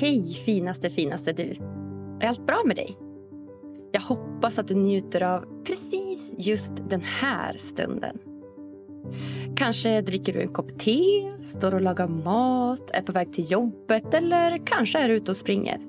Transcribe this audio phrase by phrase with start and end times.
[0.00, 1.54] Hej finaste finaste du.
[2.20, 2.98] Är allt bra med dig?
[3.92, 8.18] Jag hoppas att du njuter av precis just den här stunden.
[9.56, 14.14] Kanske dricker du en kopp te, står och lagar mat, är på väg till jobbet
[14.14, 15.80] eller kanske är ute och springer.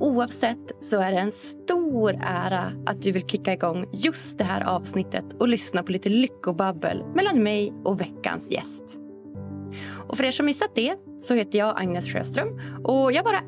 [0.00, 4.64] Oavsett så är det en stor ära att du vill kicka igång just det här
[4.64, 9.00] avsnittet och lyssna på lite lyckobabbel mellan mig och veckans gäst.
[10.08, 13.42] Och för er som missat det så heter jag Agnes Sjöström och jag bara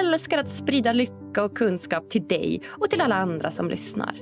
[0.00, 4.20] älskar att sprida lycka och kunskap till dig och till alla andra som lyssnar.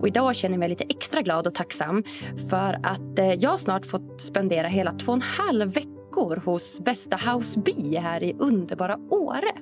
[0.00, 2.04] Och idag känner jag mig lite extra glad och tacksam
[2.50, 7.16] för att eh, jag snart fått spendera hela två och en halv veckor hos bästa
[7.16, 9.52] House Bee här i underbara Åre.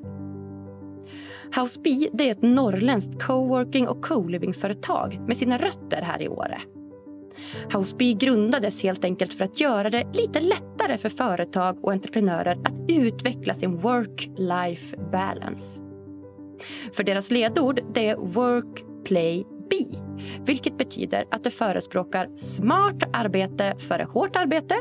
[1.61, 6.61] House Bee det är ett norrländskt coworking och co-living-företag med sina rötter här i Åre.
[7.73, 12.75] Houseby grundades helt enkelt för att göra det lite lättare för företag och entreprenörer att
[12.89, 15.83] utveckla sin work-life balance.
[16.93, 20.11] För deras ledord det är work, play, be
[20.47, 24.75] vilket betyder att de förespråkar smart arbete före hårt arbete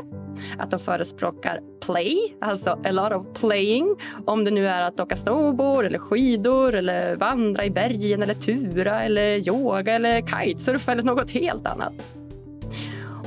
[0.58, 3.96] att de förespråkar play, alltså a lot of playing
[4.26, 9.02] om det nu är att åka snowboard, eller skidor, eller vandra i bergen eller tura,
[9.02, 12.19] eller yoga eller kitesurfa eller något helt annat.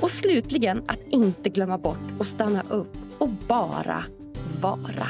[0.03, 4.03] Och slutligen att inte glömma bort att stanna upp och bara
[4.61, 5.07] vara.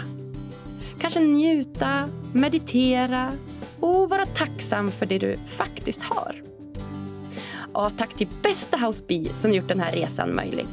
[0.99, 3.33] Kanske njuta, meditera
[3.79, 6.41] och vara tacksam för det du faktiskt har.
[7.73, 10.67] Och tack till bästa House Bee som gjort den här resan möjlig.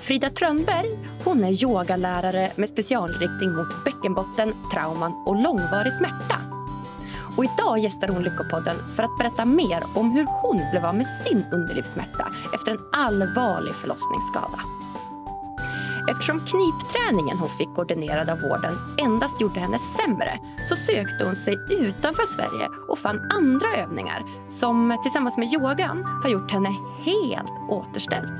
[0.00, 6.55] Frida Trönberg hon är yogalärare med specialriktning mot bäckenbotten, trauman och långvarig smärta.
[7.36, 11.06] Och idag gästar hon Lyckopodden för att berätta mer om hur hon blev av med
[11.06, 14.60] sin underlivssmärta efter en allvarlig förlossningsskada.
[16.10, 21.58] Eftersom knipträningen hon fick ordinerad av vården endast gjorde henne sämre så sökte hon sig
[21.70, 28.32] utanför Sverige och fann andra övningar som tillsammans med yogan har gjort henne helt återställd.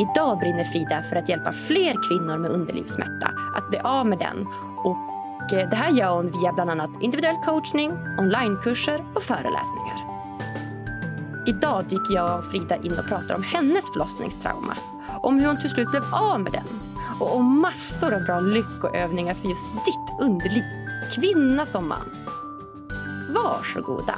[0.00, 4.46] Idag brinner Frida för att hjälpa fler kvinnor med underlivssmärta att bli av med den
[4.76, 4.96] och
[5.52, 9.96] Eh, det här gör hon via bland annat individuell coachning, onlinekurser och föreläsningar.
[11.46, 14.76] Idag dyker jag och Frida in och pratar om hennes förlossningstrauma,
[15.22, 16.80] om hur hon till slut blev av med den
[17.20, 20.62] och om massor av bra lyckoövningar för just ditt underliv,
[21.14, 22.10] kvinna som man.
[23.34, 24.14] Varsågoda.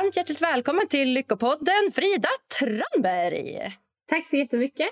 [0.00, 2.28] Varmt hjärtligt välkommen till Lyckopodden, Frida
[2.58, 3.76] Trönberg.
[4.08, 4.88] Tack så jättemycket.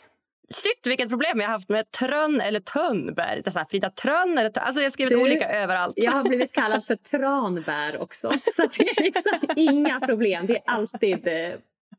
[0.51, 3.43] Shit, vilket problem jag har haft med Trönn eller Tönnberg.
[3.43, 4.65] Det är så här, Frida Trönn eller Tönn.
[4.65, 5.95] Alltså jag har skrivit du, olika överallt.
[5.97, 8.33] Jag har blivit kallad för Tranbär också.
[8.53, 10.47] Så det är liksom inga problem.
[10.47, 11.53] Det är alltid eh,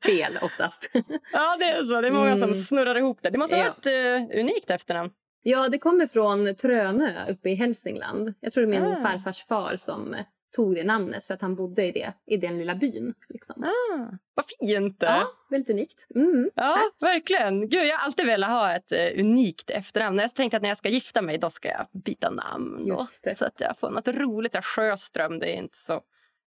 [0.05, 0.91] fel oftast.
[1.33, 2.01] Ja, det är så.
[2.01, 2.39] Det är många mm.
[2.39, 3.29] som snurrar ihop det.
[3.29, 3.63] Det måste ja.
[3.63, 5.11] vara ett uh, unikt efternamn.
[5.43, 8.33] Ja, det kommer från Trönö uppe i Hälsingland.
[8.39, 9.01] Jag tror det är min ah.
[9.01, 10.15] farfars far som
[10.51, 13.13] tog det namnet för att han bodde i, det, i den lilla byn.
[13.29, 13.63] Liksom.
[13.63, 14.97] Ah, vad fint!
[14.99, 16.07] Ja, väldigt unikt.
[16.15, 17.09] Mm, ja, tack.
[17.09, 17.69] verkligen.
[17.69, 20.17] Gud, jag har alltid velat ha ett uh, unikt efternamn.
[20.17, 22.97] Jag tänkte att när jag ska gifta mig då ska jag byta namn.
[23.23, 23.35] Det.
[23.35, 24.53] Så att jag får något roligt.
[24.53, 26.01] Så Sjöström, det är inte så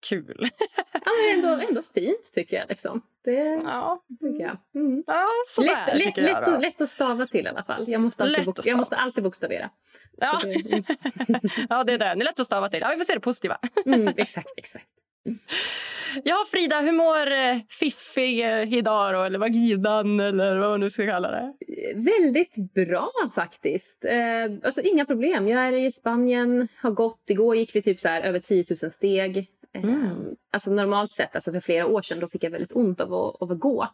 [0.09, 0.49] kul.
[0.91, 2.69] ja, men ändå, ändå fint tycker jag.
[2.69, 3.01] Liksom.
[3.23, 4.03] Det ja.
[4.21, 4.57] tycker jag.
[4.75, 5.03] Mm.
[5.07, 7.89] Ja, sådär, lätt, lätt, jag lätt, lätt, att stava till i alla fall.
[7.89, 9.69] Jag måste alltid, bok, jag måste alltid bokstavera.
[10.17, 10.39] Ja.
[10.43, 10.83] Det, mm.
[11.69, 12.05] ja, det är det.
[12.05, 12.79] Det är lätt att stava till.
[12.79, 13.57] Ja, vi får se det positiva.
[13.85, 14.85] mm, exakt, exakt.
[16.23, 19.21] Ja, Frida, hur mår eh, Fiffi eh, idag då?
[19.21, 21.53] Eller vaginan eller vad man nu ska kalla det?
[21.95, 24.05] Väldigt bra faktiskt.
[24.05, 25.47] Eh, alltså inga problem.
[25.47, 27.29] Jag är i Spanien, har gått.
[27.29, 29.47] Igår gick vi typ så här över 10 000 steg.
[29.83, 30.05] Mm.
[30.05, 33.13] Ehm, alltså normalt sett, alltså för flera år sedan, då fick jag väldigt ont av
[33.13, 33.87] att, av att gå.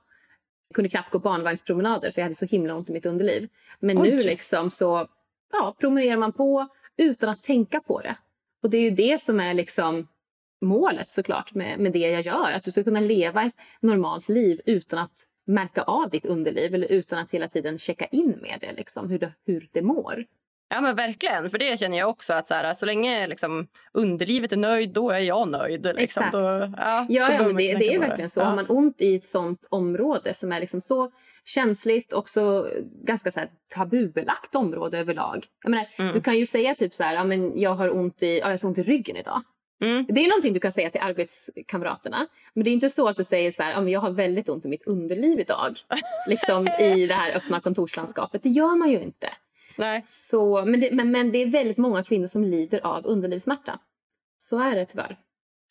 [0.67, 3.49] Jag kunde knappt gå barnvagnspromenader för jag hade så himla ont i mitt underliv.
[3.79, 4.09] Men Oj.
[4.09, 5.07] nu liksom så
[5.51, 6.67] ja, promenerar man på
[6.97, 8.15] utan att tänka på det.
[8.63, 10.07] Och det är ju det som är liksom
[10.61, 12.51] målet såklart med, med det jag gör.
[12.51, 16.91] Att du ska kunna leva ett normalt liv utan att märka av ditt underliv eller
[16.91, 20.25] utan att hela tiden checka in med det, liksom, hur, det, hur det mår.
[20.73, 24.51] Ja men verkligen, för det känner jag också att så, här, så länge liksom, underlivet
[24.51, 25.85] är nöjd då är jag nöjd.
[25.85, 26.03] Liksom.
[26.03, 26.31] Exakt.
[26.31, 28.39] Då, ja, ja, ja men det, det är verkligen så.
[28.39, 28.43] Ja.
[28.43, 31.11] Har man ont i ett sånt område som är liksom så
[31.45, 32.69] känsligt och så
[33.03, 35.45] ganska så här, tabubelagt område överlag.
[35.63, 36.13] Jag menar, mm.
[36.13, 38.59] Du kan ju säga typ så här, ja, men jag har ont i, ja, jag
[38.59, 39.41] har ont i ryggen idag.
[39.83, 40.05] Mm.
[40.09, 42.27] Det är någonting du kan säga till arbetskamraterna.
[42.53, 44.67] Men det är inte så att du säger så här, jag har väldigt ont i
[44.67, 45.75] mitt underliv idag.
[46.27, 48.43] liksom i det här öppna kontorslandskapet.
[48.43, 49.27] Det gör man ju inte.
[49.77, 50.01] Nej.
[50.01, 53.79] Så, men, det, men, men det är väldigt många kvinnor som lider av underlivssmärta.
[54.37, 55.17] Så är det tyvärr.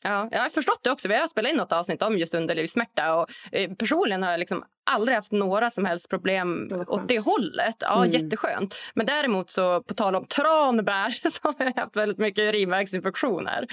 [0.03, 1.09] Ja, jag har förstått det också.
[1.09, 3.15] Vi har spelat in något avsnitt om just underlivssmärta.
[3.15, 7.25] Och, eh, personligen har jag liksom aldrig haft några som helst problem det åt det
[7.25, 7.77] hållet.
[7.81, 8.09] Ja, mm.
[8.09, 8.75] Jätteskönt.
[8.95, 13.67] Men däremot, så, på tal om tranbär, så har jag haft väldigt mycket urinvägsinfektioner.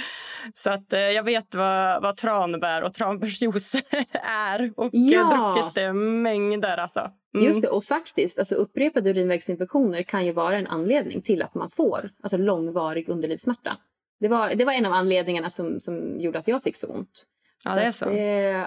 [0.54, 3.76] Så att, eh, jag vet vad, vad tranbär och tranbärsjuice
[4.24, 4.74] är.
[4.78, 5.54] Och ja.
[5.56, 6.78] druckit det mängder.
[6.78, 7.12] Alltså.
[7.34, 7.48] Mm.
[7.48, 11.70] Just det, och faktiskt, alltså upprepade urinvägsinfektioner kan ju vara en anledning till att man
[11.70, 13.78] får alltså långvarig underlivssmärta.
[14.20, 17.26] Det var, det var en av anledningarna som, som gjorde att jag fick så ont.
[17.66, 18.10] Ja, så det är så.
[18.10, 18.18] Det,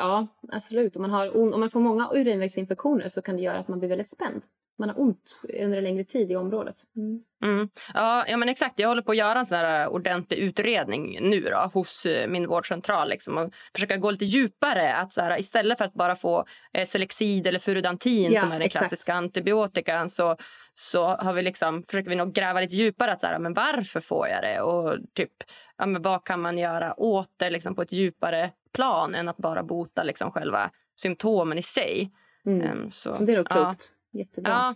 [0.00, 0.96] ja, absolut.
[0.96, 3.88] Om man, har, om man får många urinvägsinfektioner så kan det göra att man blir
[3.88, 4.42] väldigt spänd.
[4.80, 6.76] Man har ont under en längre tid i området.
[6.96, 7.22] Mm.
[7.42, 7.68] Mm.
[7.94, 8.78] Ja, ja, men exakt.
[8.80, 12.46] Jag håller på att göra en sån här ordentlig utredning nu då, hos eh, min
[12.46, 13.08] vårdcentral.
[13.08, 14.94] Liksom, och försöka gå lite djupare.
[14.94, 18.52] Att så här, istället för att bara få eh, Selexid eller Furudantin ja, som är
[18.52, 18.88] den exakt.
[18.88, 20.36] klassiska antibiotikan så,
[20.74, 23.12] så har vi liksom, försöker vi nog gräva lite djupare.
[23.12, 24.60] Att så här, men varför får jag det?
[24.60, 25.32] Och typ,
[25.76, 29.36] ja, men vad kan man göra åt det liksom, på ett djupare plan än att
[29.36, 32.10] bara bota liksom, själva symptomen i sig.
[32.46, 32.70] Mm.
[32.70, 33.92] Um, så, det är nog klokt.
[33.92, 33.99] Ja.
[34.12, 34.50] Jättebra.
[34.50, 34.74] Ja.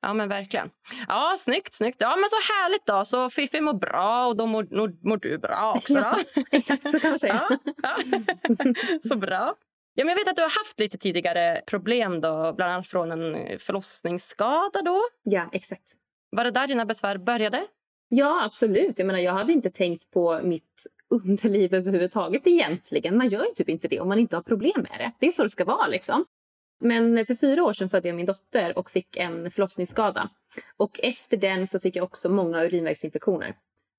[0.00, 0.70] Ja, men verkligen.
[1.08, 1.96] Ja, snyggt, snyggt.
[2.00, 3.04] Ja, men så härligt då.
[3.04, 6.42] Så Fifi mår bra och då mår, mår, mår du bra också då.
[6.50, 7.48] Exakt, så kan man säga.
[7.82, 7.96] Ja,
[8.48, 8.74] ja.
[9.08, 9.54] så bra.
[9.94, 13.12] Ja, men jag vet att du har haft lite tidigare problem då, bland annat från
[13.12, 15.00] en förlossningsskada då.
[15.22, 15.92] Ja, exakt.
[16.30, 17.66] Var det där dina besvär började?
[18.08, 18.98] Ja, absolut.
[18.98, 23.16] Jag menar, jag hade inte tänkt på mitt underliv överhuvudtaget egentligen.
[23.16, 25.12] Man gör ju typ inte det om man inte har problem med det.
[25.18, 26.24] Det är så det ska vara liksom.
[26.80, 30.30] Men för fyra år sedan födde jag min dotter och fick en förlossningsskada.
[30.76, 33.56] Och efter den så fick jag också många urinvägsinfektioner.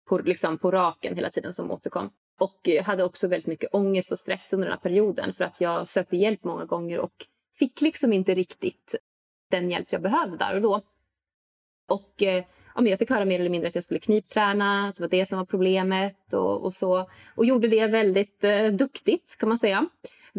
[0.09, 2.09] På, liksom på raken hela tiden som återkom.
[2.39, 5.61] Och jag hade också väldigt mycket ångest och stress under den här perioden för att
[5.61, 7.13] jag sökte hjälp många gånger och
[7.59, 8.95] fick liksom inte riktigt
[9.51, 10.81] den hjälp jag behövde där och då.
[11.89, 12.43] Och eh,
[12.75, 15.09] ja, men jag fick höra mer eller mindre att jag skulle knipträna, att det var
[15.09, 17.09] det som var problemet och, och så.
[17.35, 19.85] Och gjorde det väldigt eh, duktigt kan man säga.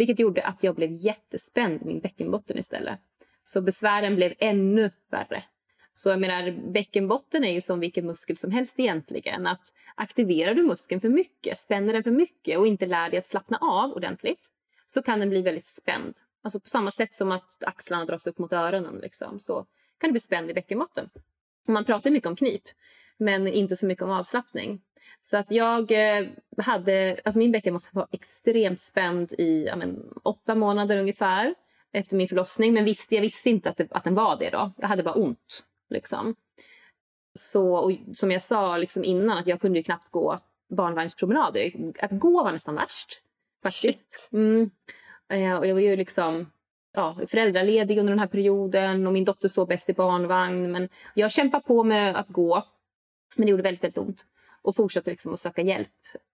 [0.00, 2.98] Vilket gjorde att jag blev jättespänd i min bäckenbotten istället.
[3.44, 5.44] Så besvären blev ännu värre.
[5.92, 9.46] Så jag menar, bäckenbotten är ju som vilken muskel som helst egentligen.
[9.46, 13.26] Att aktiverar du muskeln för mycket, spänner den för mycket och inte lär dig att
[13.26, 14.48] slappna av ordentligt
[14.86, 16.14] så kan den bli väldigt spänd.
[16.42, 19.66] Alltså på samma sätt som att axlarna dras upp mot öronen liksom, så
[19.98, 21.10] kan du bli spänd i bäckenbotten.
[21.68, 22.62] Man pratar mycket om knip,
[23.20, 24.80] men inte så mycket om avslappning.
[25.20, 26.26] Så att jag eh,
[26.56, 31.54] hade, alltså min bäckenbotten var extremt spänd i ja, men, åtta månader ungefär
[31.92, 32.74] efter min förlossning.
[32.74, 34.72] Men visste, jag visste inte att, det, att den var det då.
[34.76, 35.64] Jag hade bara ont.
[35.90, 36.34] Liksom.
[37.34, 40.40] Så, och som jag sa liksom innan, att jag kunde ju knappt gå
[40.70, 41.72] barnvagnspromenader.
[41.98, 43.20] Att gå var nästan värst.
[43.62, 44.30] Faktiskt.
[44.32, 44.70] Mm.
[45.28, 46.50] Eh, och jag var ju liksom
[46.94, 50.72] ja, föräldraledig under den här perioden och min dotter sov bäst i barnvagn.
[50.72, 52.64] Men jag kämpade på med att gå.
[53.36, 54.26] Men det gjorde väldigt, väldigt ont
[54.62, 55.88] och fortsatte liksom att söka hjälp.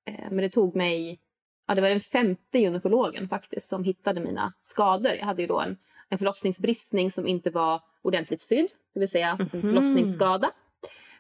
[0.05, 1.21] Eh, men det tog mig,
[1.69, 5.13] ja det var den femte gynekologen faktiskt som hittade mina skador.
[5.13, 5.77] Jag hade ju då en,
[6.09, 9.75] en förlossningsbristning som inte var ordentligt sydd, det vill säga en mm.
[9.75, 10.51] förlossningsskada.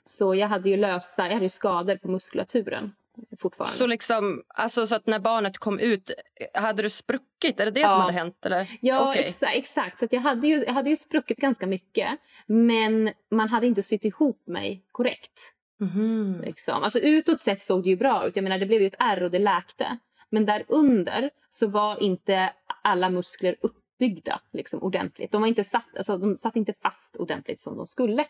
[0.04, 2.92] Så jag hade ju lösa, jag hade ju skador på muskulaturen
[3.38, 3.76] fortfarande.
[3.76, 6.10] Så, liksom, alltså, så att när barnet kom ut,
[6.54, 7.60] hade du spruckit?
[7.60, 7.88] Är det det ja.
[7.88, 8.46] som hade hänt?
[8.46, 8.78] Eller?
[8.80, 9.22] Ja, okay.
[9.22, 10.00] exa exakt.
[10.00, 12.08] Så jag, hade ju, jag hade ju spruckit ganska mycket.
[12.46, 15.52] Men man hade inte sytt ihop mig korrekt.
[15.80, 16.40] Mm.
[16.40, 16.82] Liksom.
[16.82, 18.36] Alltså utåt sett såg det ju bra ut.
[18.36, 19.98] Jag menar, det blev ju ett ärr och det läkte.
[20.30, 22.52] Men där under så var inte
[22.82, 25.32] alla muskler uppbyggda liksom, ordentligt.
[25.32, 28.24] De, var inte satt, alltså, de satt inte fast ordentligt som de skulle.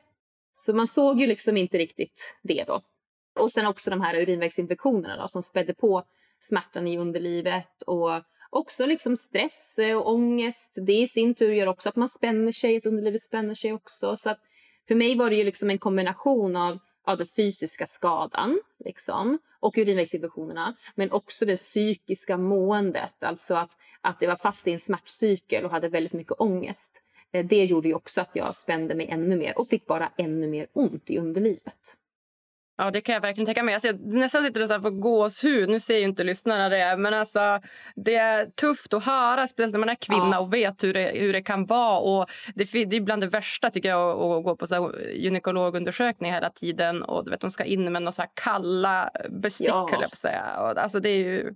[0.52, 2.82] Så man såg ju liksom inte riktigt det då.
[3.40, 6.04] Och sen också de här urinvägsinfektionerna då, som spädde på
[6.40, 8.10] smärtan i underlivet och
[8.50, 10.78] också liksom stress och ångest.
[10.86, 14.16] Det i sin tur gör också att man spänner sig, att underlivet spänner sig också.
[14.16, 14.40] Så att
[14.88, 19.78] för mig var det ju liksom en kombination av av den fysiska skadan liksom, och
[19.78, 20.74] urinvägsinfektionerna.
[20.94, 23.70] Men också det psykiska måendet, alltså att,
[24.00, 27.02] att det var fast i en smärtcykel och hade väldigt mycket ångest.
[27.32, 30.46] Eh, det gjorde ju också att jag spände mig ännu mer och fick bara ännu
[30.46, 31.96] mer ont i underlivet.
[32.78, 33.74] Ja, det kan jag verkligen tänka mig.
[33.74, 35.68] Alltså, jag nästan sitter och så här får gåshud.
[35.68, 37.60] Nu ser ju inte lyssnarna det, men alltså,
[37.96, 40.38] det är tufft att höra, speciellt när man är kvinna ja.
[40.38, 41.98] och vet hur det, hur det kan vara.
[41.98, 45.08] Och det, det är bland det värsta tycker jag att, att gå på så här,
[45.14, 47.02] gynekologundersökning hela tiden.
[47.02, 49.88] Och du vet, de ska in med så här kalla bestick, ja.
[50.00, 50.60] jag på säga.
[50.60, 51.54] Och, alltså, det är ju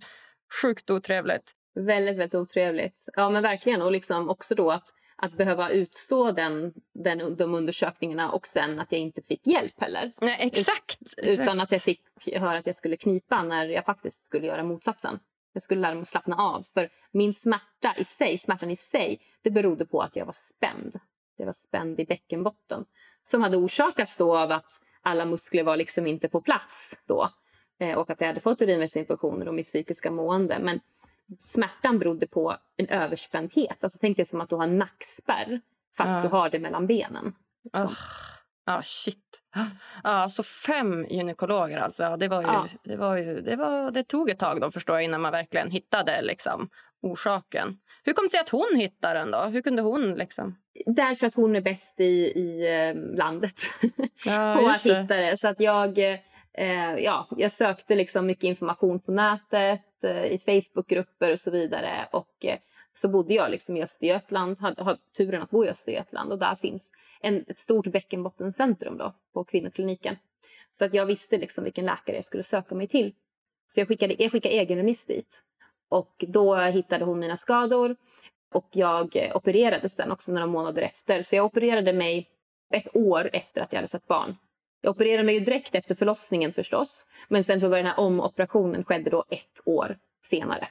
[0.62, 1.52] sjukt otrevligt.
[1.74, 3.04] Väldigt, väldigt otrevligt.
[3.16, 3.82] Ja, men verkligen.
[3.82, 4.88] Och liksom också då att
[5.22, 10.12] att behöva utstå den, den, de undersökningarna och sen att jag inte fick hjälp heller.
[10.20, 11.62] Nej, exakt, Utan exakt.
[11.62, 12.02] att jag fick
[12.36, 15.18] höra att jag skulle knipa när jag faktiskt skulle göra motsatsen.
[15.52, 16.62] Jag skulle lära mig att slappna av.
[16.62, 21.00] För min smärta i sig, smärtan i sig, det berodde på att jag var spänd.
[21.36, 22.84] Jag var spänd i bäckenbotten.
[23.22, 24.72] Som hade orsakats då av att
[25.02, 27.30] alla muskler var liksom inte på plats då.
[27.78, 30.58] Eh, och att jag hade fått urinvägsinfektioner och mitt psykiska mående.
[30.58, 30.80] Men
[31.40, 33.76] smärtan berodde på en överspändhet.
[33.84, 35.60] Alltså tänk dig som att du har nackspärr
[35.96, 36.22] fast Ja.
[36.22, 37.32] du har det mellan benen.
[37.64, 37.88] liksom.
[38.66, 39.42] Ah, ah, shit.
[40.02, 42.16] Ah, så fem gynekologer alltså.
[42.16, 42.66] Det, var ju, Ja.
[42.84, 45.70] det, var ju, det, var, det tog ett tag då förstår jag innan man verkligen
[45.70, 46.68] hittade liksom,
[47.02, 47.78] orsaken.
[48.04, 49.38] Hur kom det sig att hon hittade den då?
[49.42, 50.56] Hur kunde hon liksom?
[50.86, 53.54] Därför att hon är bäst i, i eh, landet
[54.24, 55.40] Ja, på att hitta det.
[55.40, 55.98] Så att jag,
[56.52, 62.08] eh, ja, jag sökte liksom mycket information på nätet, Eh, i Facebookgrupper och så vidare.
[62.10, 62.58] Och eh,
[62.92, 66.54] så bodde jag liksom i Östergötland, hade, hade turen att bo i Östergötland och där
[66.54, 70.16] finns en, ett stort bäckenbottencentrum då på kvinnokliniken.
[70.72, 73.14] Så att jag visste liksom vilken läkare jag skulle söka mig till.
[73.68, 75.42] Så jag skickade, jag skickade egenremiss dit.
[75.88, 77.96] Och då hittade hon mina skador
[78.52, 81.22] och jag eh, opererades sen också några månader efter.
[81.22, 82.28] Så jag opererade mig
[82.74, 84.36] ett år efter att jag hade fött barn.
[84.80, 87.06] Jag opererade mig ju direkt efter förlossningen förstås.
[87.28, 89.96] Men sen så var den här omoperationen skedde då ett år
[90.26, 90.68] senare.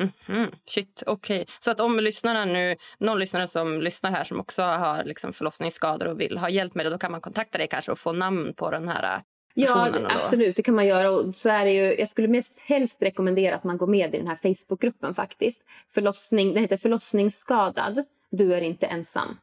[0.00, 1.46] Mhm, Shit, okej.
[1.60, 6.06] Så att om lyssnarna nu, någon lyssnare som lyssnar här som också har liksom förlossningsskador
[6.06, 8.54] och vill ha hjälp med det, då kan man kontakta dig kanske och få namn
[8.54, 9.22] på den här äh,
[9.54, 10.56] Ja, absolut.
[10.56, 11.10] Det kan man göra.
[11.10, 14.26] Och så är ju, jag skulle mest helst rekommendera att man går med i den
[14.26, 15.64] här Facebookgruppen faktiskt.
[15.94, 18.04] Förlossning, den heter Förlossningsskadad.
[18.30, 19.36] Du är inte ensam.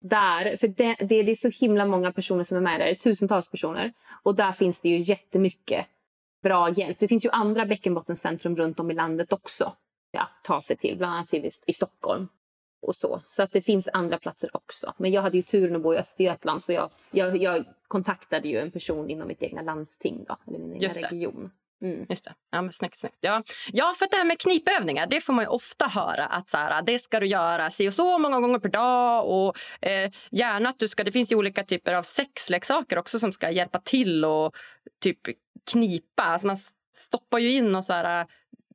[0.00, 2.86] Där, för det, det, det är så himla många personer som är med där.
[2.86, 3.92] Det är tusentals personer.
[4.22, 5.86] Och där finns det ju jättemycket
[6.42, 6.96] bra hjälp.
[7.00, 9.64] Det finns ju andra bäckenbottencentrum runt om i landet också
[10.18, 10.98] att ta sig till.
[10.98, 12.28] Bland annat till i, i Stockholm.
[12.82, 13.20] Och så.
[13.24, 14.94] så att det finns andra platser också.
[14.96, 18.58] Men jag hade ju turen att bo i Östergötland så jag, jag, jag kontaktade ju
[18.58, 21.06] en person inom mitt egna landsting, då, eller min Just det.
[21.06, 21.50] region.
[21.82, 22.06] Mm.
[22.08, 22.34] Just det.
[22.50, 23.16] Ja, men snyggt, snyggt.
[23.20, 23.42] Ja.
[23.72, 26.98] ja, för det här med knipövningar, det får man ofta höra att så här, det
[26.98, 29.56] ska du göra si och så många gånger per dag och
[29.86, 33.50] eh, gärna att du ska, det finns ju olika typer av sexleksaker också som ska
[33.50, 34.56] hjälpa till och
[35.02, 35.18] typ
[35.70, 36.22] knipa.
[36.22, 36.56] Alltså man
[36.96, 38.26] stoppar ju in och så här,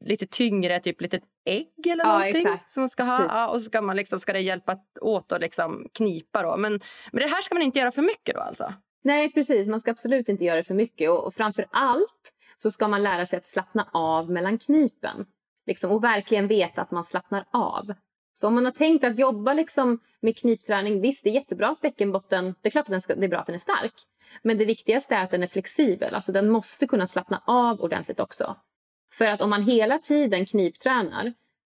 [0.05, 2.67] lite tyngre, typ litet ägg eller Ja, någonting exakt.
[2.67, 3.27] som man ska ha.
[3.29, 6.57] Ja, och så ska, man liksom, ska det hjälpa åt att liksom knipa då.
[6.57, 6.79] Men,
[7.12, 8.74] men det här ska man inte göra för mycket då alltså?
[9.03, 9.67] Nej, precis.
[9.67, 11.09] Man ska absolut inte göra det för mycket.
[11.09, 15.25] Och, och framför allt så ska man lära sig att slappna av mellan knipen.
[15.67, 17.93] Liksom, och verkligen veta att man slappnar av.
[18.33, 21.81] Så om man har tänkt att jobba liksom med knipträning, visst det är jättebra att
[21.81, 23.93] bäckenbotten, det är klart att den ska, det är bra att den är stark.
[24.41, 28.19] Men det viktigaste är att den är flexibel, alltså den måste kunna slappna av ordentligt
[28.19, 28.55] också.
[29.13, 31.33] För att om man hela tiden kniptränar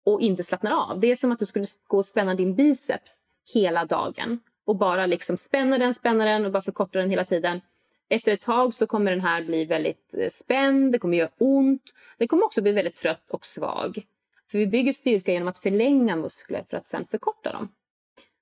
[0.04, 3.25] och inte slappnar av, det är som att du skulle gå och spänna din biceps
[3.54, 7.61] hela dagen och bara liksom spänna den, spänna den och bara förkorta den hela tiden.
[8.08, 11.82] Efter ett tag så kommer den här bli väldigt eh, spänd, det kommer göra ont.
[12.18, 14.06] Den kommer också bli väldigt trött och svag.
[14.50, 17.68] För vi bygger styrka genom att förlänga muskler för att sen förkorta dem.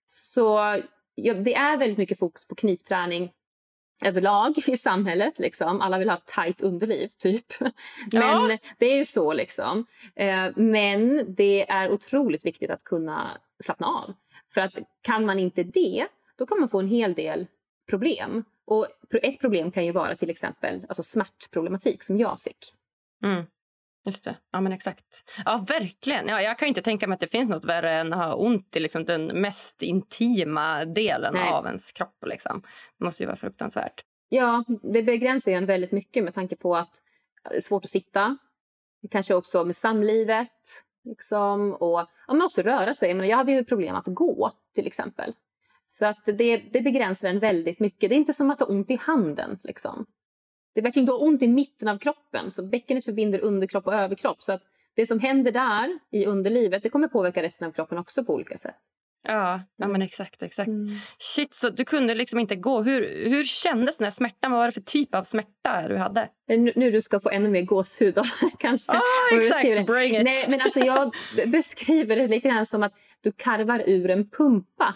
[0.07, 0.81] Så
[1.15, 3.33] ja, det är väldigt mycket fokus på knipträning
[4.05, 5.39] överlag i samhället.
[5.39, 5.81] Liksom.
[5.81, 7.47] Alla vill ha ett tajt underliv, typ.
[7.61, 7.73] Men
[8.23, 8.59] Ja.
[8.79, 9.33] det är ju så.
[9.33, 9.87] liksom.
[10.17, 13.31] Eh, men det är otroligt viktigt att kunna
[13.65, 14.15] slappna av.
[14.55, 16.07] För att kan man inte det,
[16.37, 17.47] då kan man få en hel del
[17.91, 18.45] problem.
[18.67, 18.87] Och
[19.23, 22.59] ett problem kan ju vara till exempel alltså smärtproblematik som jag fick.
[23.25, 23.45] Mm.
[24.07, 24.37] Just det.
[24.53, 25.41] Ja, men exakt.
[25.45, 26.29] Ja, verkligen.
[26.29, 28.35] Ja, jag kan ju inte tänka mig att det finns något värre än att ha
[28.35, 31.53] ont i liksom, den mest intima delen Nej.
[31.53, 32.25] av ens kropp.
[32.27, 32.63] Liksom.
[32.99, 34.05] Det måste ju vara fruktansvärt.
[34.29, 37.03] Ja, det begränsar ju en väldigt mycket med tanke på att
[37.51, 38.39] det är svårt att sitta.
[39.11, 40.51] Kanske också med samlivet.
[41.05, 43.15] Liksom, och ja, men också röra sig.
[43.15, 45.35] Men jag hade ju problem att gå till exempel.
[45.95, 48.11] Så att det, det begränsar en väldigt mycket.
[48.11, 49.59] Det är inte som att ha ont i handen.
[49.63, 50.07] Liksom.
[50.75, 52.51] Det är verkligen du har ont i mitten av kroppen.
[52.51, 54.43] Så bäckenet förbinder underkropp och överkropp.
[54.43, 54.63] Så att
[54.97, 58.59] det som händer där i underlivet det kommer påverka resten av kroppen också på olika
[58.59, 58.75] sätt.
[59.27, 60.43] Ja, ja men exakt.
[60.43, 60.69] exakt.
[60.69, 60.97] Mm.
[61.19, 62.83] Shit, så du kunde liksom inte gå.
[62.83, 64.51] Hur, hur kändes den här smärtan?
[64.51, 66.29] Vad var det för typ av smärta du hade?
[66.49, 68.19] Nu, nu du ska få ännu mer gåshud
[68.59, 68.93] kanske.
[69.33, 69.87] Vad exakt.
[69.87, 70.25] Bring it.
[70.25, 71.15] Nej, men alltså jag
[71.47, 74.95] beskriver det lite grann som att du karvar ur en pumpa.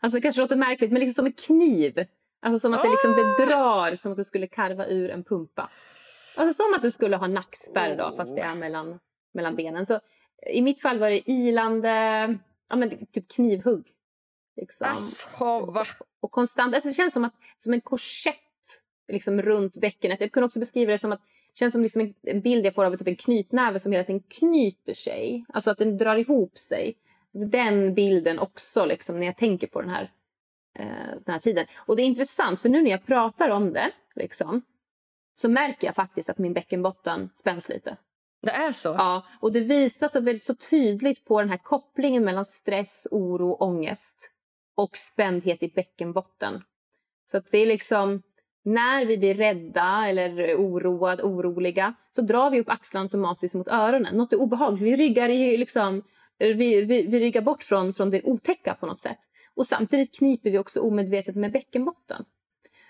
[0.00, 2.04] Alltså det kanske låter märkligt, men liksom som en kniv.
[2.40, 5.70] Alltså som att det, liksom, det drar som att du skulle karva ur en pumpa.
[6.36, 8.98] Alltså som att du skulle ha nackspärr då, fast det är mellan,
[9.34, 9.86] mellan benen.
[9.86, 10.00] Så
[10.46, 11.88] i mitt fall var det ilande,
[12.68, 13.86] ja men typ knivhugg.
[14.56, 14.88] Liksom.
[14.90, 15.28] Alltså,
[15.66, 15.84] va?
[16.20, 18.34] Och konstant, alltså det känns som, att, som en korsett
[19.08, 20.20] liksom, runt bäckenet.
[20.20, 21.20] Jag kunde också beskriva det som att
[21.52, 24.04] det känns som liksom en, en bild jag får av typ en knytnäve som hela
[24.04, 25.44] tiden knyter sig.
[25.48, 26.96] Alltså att den drar ihop sig
[27.46, 30.10] den bilden också liksom, när jag tänker på den här,
[30.78, 30.86] eh,
[31.24, 31.66] den här tiden.
[31.76, 34.62] Och det är intressant, för nu när jag pratar om det liksom,
[35.34, 37.96] så märker jag faktiskt att min bäckenbotten spänns lite.
[38.42, 38.88] Det är så?
[38.88, 43.54] Ja, och det visar sig väldigt så tydligt på den här kopplingen mellan stress, oro,
[43.54, 44.30] ångest
[44.76, 46.62] och spändhet i bäckenbotten.
[47.30, 48.22] Så att det är liksom,
[48.64, 54.16] när vi blir rädda eller oroade, oroliga så drar vi upp axlarna automatiskt mot öronen.
[54.16, 54.82] Något är obehagligt.
[54.82, 56.02] Vi ryggar, i, liksom,
[56.38, 59.18] vi, vi, vi ryggar bort från, från det otäcka på något sätt.
[59.54, 62.24] Och samtidigt kniper vi också omedvetet med bäckenbotten.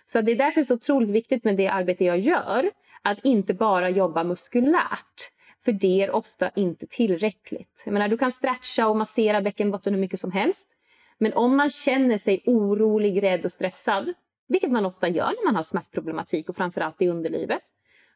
[0.07, 2.71] Så det är därför så otroligt viktigt med det arbete jag gör,
[3.02, 5.31] att inte bara jobba muskulärt.
[5.64, 7.83] För det är ofta inte tillräckligt.
[7.85, 10.71] Jag menar, du kan stretcha och massera bäckenbotten hur mycket som helst.
[11.19, 14.14] Men om man känner sig orolig, rädd och stressad,
[14.49, 17.62] vilket man ofta gör när man har smärtproblematik och framförallt i underlivet,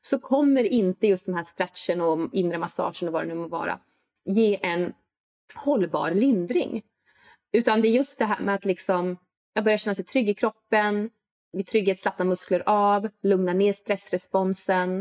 [0.01, 3.49] så kommer inte just den här stretchen och inre massagen och vad det nu må
[3.49, 3.79] vara
[4.25, 4.93] ge en
[5.55, 6.83] hållbar lindring.
[7.53, 9.17] Utan det är just det här med att liksom,
[9.55, 11.11] jag börjar känna sig trygg i kroppen,
[11.53, 14.99] vid trygghet slappnar muskler av, lugnar ner stressresponsen,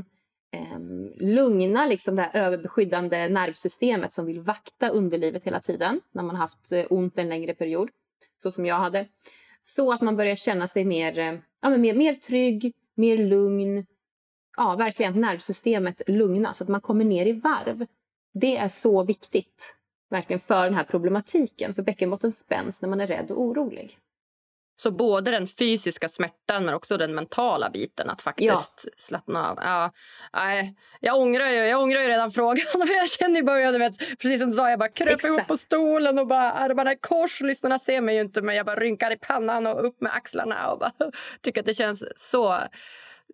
[0.54, 0.80] eh,
[1.16, 6.72] lugna liksom det här överbeskyddande nervsystemet som vill vakta underlivet hela tiden när man haft
[6.72, 7.90] eh, ont en längre period,
[8.38, 9.08] så som jag hade.
[9.62, 13.86] Så att man börjar känna sig mer, eh, ja, men mer, mer trygg, mer lugn.
[14.58, 17.86] Ja, verkligen nervsystemet lugna så att man kommer ner i varv.
[18.34, 19.76] Det är så viktigt
[20.12, 23.98] verkligen för den här problematiken, för bäckenbotten spänns när man är rädd och orolig.
[24.82, 28.50] Så både den fysiska smärtan men också den mentala biten att faktiskt
[28.84, 28.92] ja.
[28.98, 29.58] slappna av.
[29.62, 29.92] Ja,
[30.34, 32.66] nej, jag, ångrar ju, jag ångrar ju redan frågan.
[32.88, 35.26] jag känner i början, vet, precis som du sa, jag bara kröp Exakt.
[35.26, 37.42] ihop på stolen och bara armarna i kors.
[37.42, 40.72] Lyssnarna ser mig ju inte men jag bara rynkar i pannan och upp med axlarna
[40.72, 40.92] och bara
[41.42, 42.60] tycker att det känns så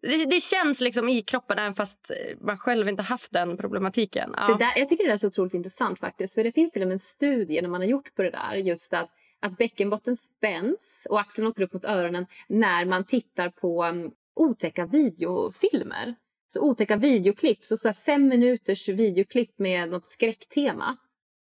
[0.01, 2.11] det, det, känns liksom i kroppen även fast
[2.41, 4.35] man själv inte haft den problematiken.
[4.37, 4.47] Ja.
[4.47, 6.35] Det där, jag tycker det är så otroligt intressant faktiskt.
[6.35, 8.55] För det finns till och med en studie när man har gjort på det där.
[8.55, 13.85] Just att att bäckenbotten spänns och axeln åker upp mot öronen när man tittar på
[13.85, 16.15] um, otäcka videofilmer.
[16.47, 20.97] Så otäcka videoklipp, så, så fem minuters videoklipp med något skräcktema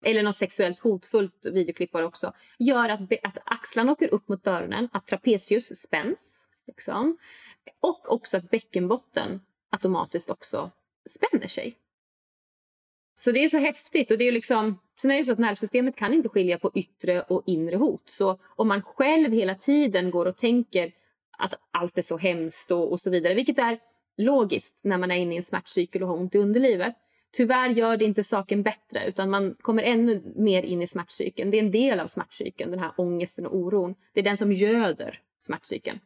[0.05, 4.47] eller något sexuellt hotfullt videoklipp var det också, gör att, att axlarna åker upp mot
[4.47, 7.17] öronen, att trapezius spänns liksom,
[7.79, 10.71] och också att bäckenbotten automatiskt också
[11.05, 11.77] spänner sig.
[13.15, 14.11] Så det är så häftigt.
[14.11, 17.21] Och det är liksom, sen är det så att nervsystemet kan inte skilja på yttre
[17.21, 18.09] och inre hot.
[18.09, 20.91] Så om man själv hela tiden går och tänker
[21.37, 23.79] att allt är så hemskt och, och så vidare, vilket är
[24.17, 26.95] logiskt när man är inne i en smärtcykel och har ont i underlivet.
[27.31, 31.51] Tyvärr gör det inte saken bättre utan man kommer ännu mer in i smärtcykeln.
[31.51, 33.95] Det är en del av smärtcykeln, den här ångesten och oron.
[34.13, 35.99] Det är den som göder smärtcykeln.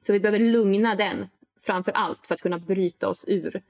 [0.00, 1.28] Så vi behöver lugna den
[1.60, 3.62] framför allt för att kunna bryta oss ur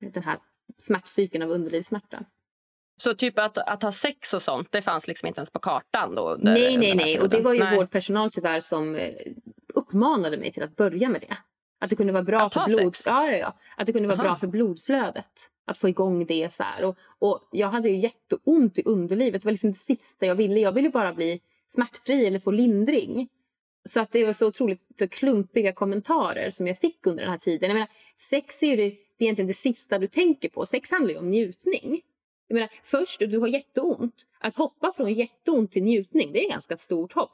[0.00, 0.38] den här
[0.78, 2.24] smärtcykeln av underlivssmärta.
[2.96, 6.14] Så typ att, att ha sex och sånt, det fanns liksom inte ens på kartan
[6.14, 6.36] då?
[6.36, 7.20] Där, nej, nej, nej.
[7.20, 7.76] Och det var ju nej.
[7.76, 9.12] vårdpersonal tyvärr som eh,
[9.74, 11.36] uppmanade mig till att börja med det.
[11.80, 12.94] Att det kunde vara bra, att för, blod...
[13.06, 13.58] ja, ja, ja.
[13.76, 15.50] Att det kunde vara bra för blodflödet.
[15.64, 16.84] Att få igång det så här.
[16.84, 19.42] Och, och jag hade ju jätteont i underlivet.
[19.42, 20.60] Det var liksom det sista jag ville.
[20.60, 23.28] Jag ville bara bli smärtfri eller få lindring.
[23.84, 27.70] Så att det var så otroligt klumpiga kommentarer som jag fick under den här tiden.
[27.70, 30.66] Jag menar, sex är ju det det är egentligen det sista du tänker på.
[30.66, 32.00] Sex handlar ju om njutning.
[32.48, 34.26] Jag menar, först, du har jätteont.
[34.40, 37.30] Att hoppa från jätteont till njutning, det är ganska stort hopp.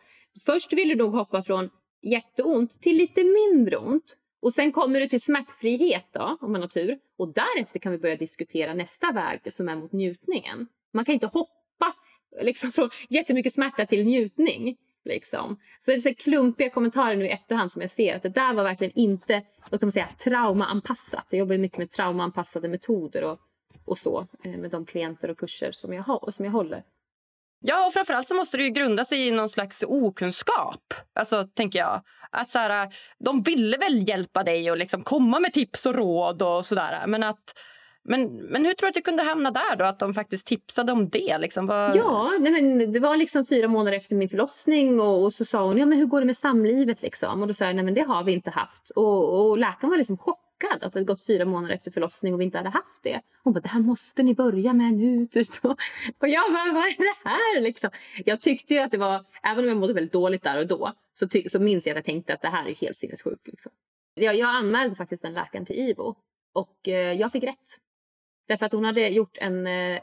[0.46, 1.70] Först vill du nog hoppa från
[2.02, 4.16] jätteont till lite mindre ont.
[4.40, 6.98] Och sen kommer du till smärtfrihet då, om man har tur.
[7.18, 10.66] Och därefter kan vi börja diskutera nästa väg som är mot njutningen.
[10.92, 11.94] Man kan inte hoppa
[12.40, 14.76] liksom, från jättemycket smärta till njutning.
[15.08, 15.60] Liksom.
[15.78, 18.54] Så det är så klumpiga kommentarer nu i efterhand som jag ser att det där
[18.54, 21.26] var verkligen inte vad kan man säga, traumaanpassat.
[21.30, 23.38] Jag jobbar mycket med traumaanpassade metoder och,
[23.84, 26.82] och så eh, med de klienter och kurser som jag, har, som jag håller.
[27.60, 30.94] Ja, och framförallt så måste det ju grunda sig i någon slags okunskap.
[31.12, 32.02] Alltså, tänker jag.
[32.30, 36.42] Att så här, de ville väl hjälpa dig och liksom komma med tips och råd
[36.42, 37.06] och sådär.
[37.06, 37.54] Men att
[38.08, 39.84] men, men hur tror du att det kunde hamna där då?
[39.84, 41.38] Att de faktiskt tipsade om det?
[41.38, 41.66] Liksom?
[41.66, 41.96] Var...
[41.96, 45.64] Ja, nej, men det var liksom fyra månader efter min förlossning och, och, så sa
[45.66, 47.42] hon, ja men hur går det med samlivet liksom?
[47.42, 48.90] Och då sa jag, nej men det har vi inte haft.
[48.90, 52.40] Och, och läkaren var liksom chockad att det hade gått fyra månader efter förlossning och
[52.40, 53.20] vi inte hade haft det.
[53.44, 55.26] Hon bara, det här måste ni börja med nu.
[55.30, 55.64] Typ.
[56.18, 57.60] Och jag bara, vad är det här?
[57.60, 57.90] Liksom.
[58.24, 60.92] Jag tyckte ju att det var, även om jag mådde väldigt dåligt där och då,
[61.12, 63.46] så, ty- så minns jag att jag tänkte att det här är helt sinnessjukt.
[63.46, 63.72] Liksom.
[64.14, 66.14] Jag, jag anmälde faktiskt den läkaren till IVO
[66.54, 67.78] och eh, jag fick rätt.
[68.48, 70.00] Därför att hon hade gjort en, eh,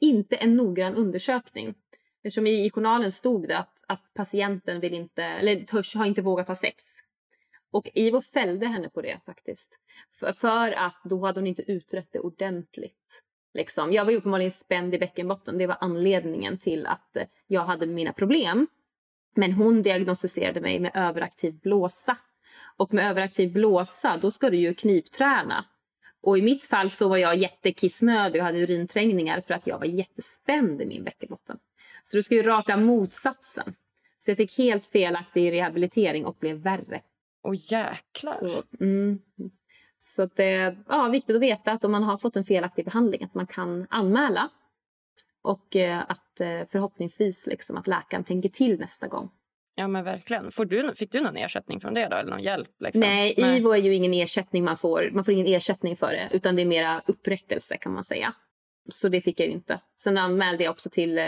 [0.00, 1.74] inte en noggrann undersökning.
[2.22, 6.22] Eftersom i, i journalen stod det att, att patienten vill inte, eller törs, har inte
[6.22, 6.84] vågat ha sex.
[7.70, 9.80] Och Ivo fällde henne på det faktiskt.
[10.12, 13.22] För, för, att då hade hon inte utrett det ordentligt.
[13.54, 13.92] Liksom.
[13.92, 15.58] Jag var ju uppenbarligen spänd i bäckenbotten.
[15.58, 18.66] Det var anledningen till att eh, jag hade mina problem.
[19.34, 22.16] Men hon diagnostiserade mig med överaktiv blåsa.
[22.76, 25.64] Och med överaktiv blåsa, då ska du ju knipträna.
[26.26, 29.86] Och i mitt fall så var jag jättekissnödig och hade urinträngningar för att jag var
[29.86, 31.58] jättespänd i min bäckenbotten.
[32.04, 33.74] Så du ska ju raka motsatsen.
[34.18, 37.02] Så jag fick helt felaktig rehabilitering och blev värre.
[37.42, 38.32] Åh jäklar!
[38.32, 39.18] Så, mm.
[39.98, 43.24] så det är ja, viktigt att veta att om man har fått en felaktig behandling
[43.24, 44.48] att man kan anmäla.
[45.42, 49.30] Och eh, att eh, förhoppningsvis liksom, att läkaren tänker till nästa gång.
[49.78, 50.52] Ja men verkligen.
[50.52, 52.16] Får du, fick du någon ersättning från det då?
[52.16, 52.68] Eller någon hjälp?
[52.80, 53.00] Liksom?
[53.00, 55.10] Nej, Nej, IVO är ju ingen ersättning man får.
[55.12, 56.28] Man får ingen ersättning för det.
[56.32, 58.34] Utan det är mera upprättelse kan man säga.
[58.88, 59.80] Så det fick jag ju inte.
[59.96, 61.24] Sen anmälde jag också till eh,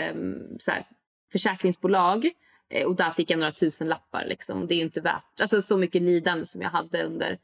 [0.59, 0.83] så här,
[1.31, 2.29] försäkringsbolag.
[2.69, 4.25] Eh, och där fick jag några tusen lappar.
[4.25, 4.67] Liksom.
[4.67, 7.37] Det är ju inte värt alltså, så mycket lidande som jag hade under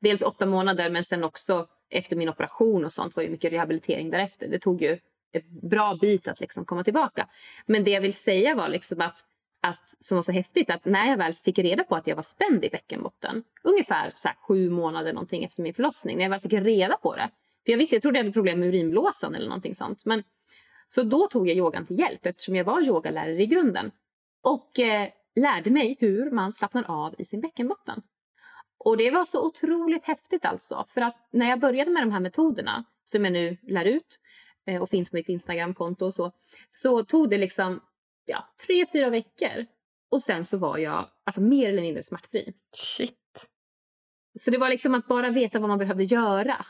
[0.00, 4.10] dels åtta månader men sen också efter min operation och sånt var ju mycket rehabilitering
[4.10, 4.48] därefter.
[4.48, 4.98] Det tog ju
[5.32, 7.28] ett bra bit att liksom komma tillbaka.
[7.66, 9.24] Men det jag vill säga var liksom att,
[9.62, 12.22] att, som var så häftigt, att när jag väl fick reda på att jag var
[12.22, 16.52] spänd i bäckenbotten, ungefär så sju månader någonting efter min förlossning, när jag väl fick
[16.52, 17.30] reda på det.
[17.64, 20.04] För jag visste, jag trodde jag hade problem med urinblåsan eller någonting sånt.
[20.04, 20.22] Men,
[20.88, 23.90] så då tog jag yogan till hjälp eftersom jag var yogalärare i grunden.
[24.42, 28.02] Och eh, lärde mig hur man slappnar av i sin bäckenbotten.
[28.78, 30.86] Och det var så otroligt häftigt alltså.
[30.88, 34.18] För att när jag började med de här metoderna som jag nu lär ut
[34.66, 36.32] eh, och finns på mitt Instagramkonto och så,
[36.70, 37.80] så tog det liksom
[38.24, 39.66] ja, tre, fyra veckor.
[40.10, 42.54] Och sen så var jag alltså mer eller mindre smärtfri.
[42.76, 43.48] Shit.
[44.38, 46.66] Så det var liksom att bara veta vad man behövde göra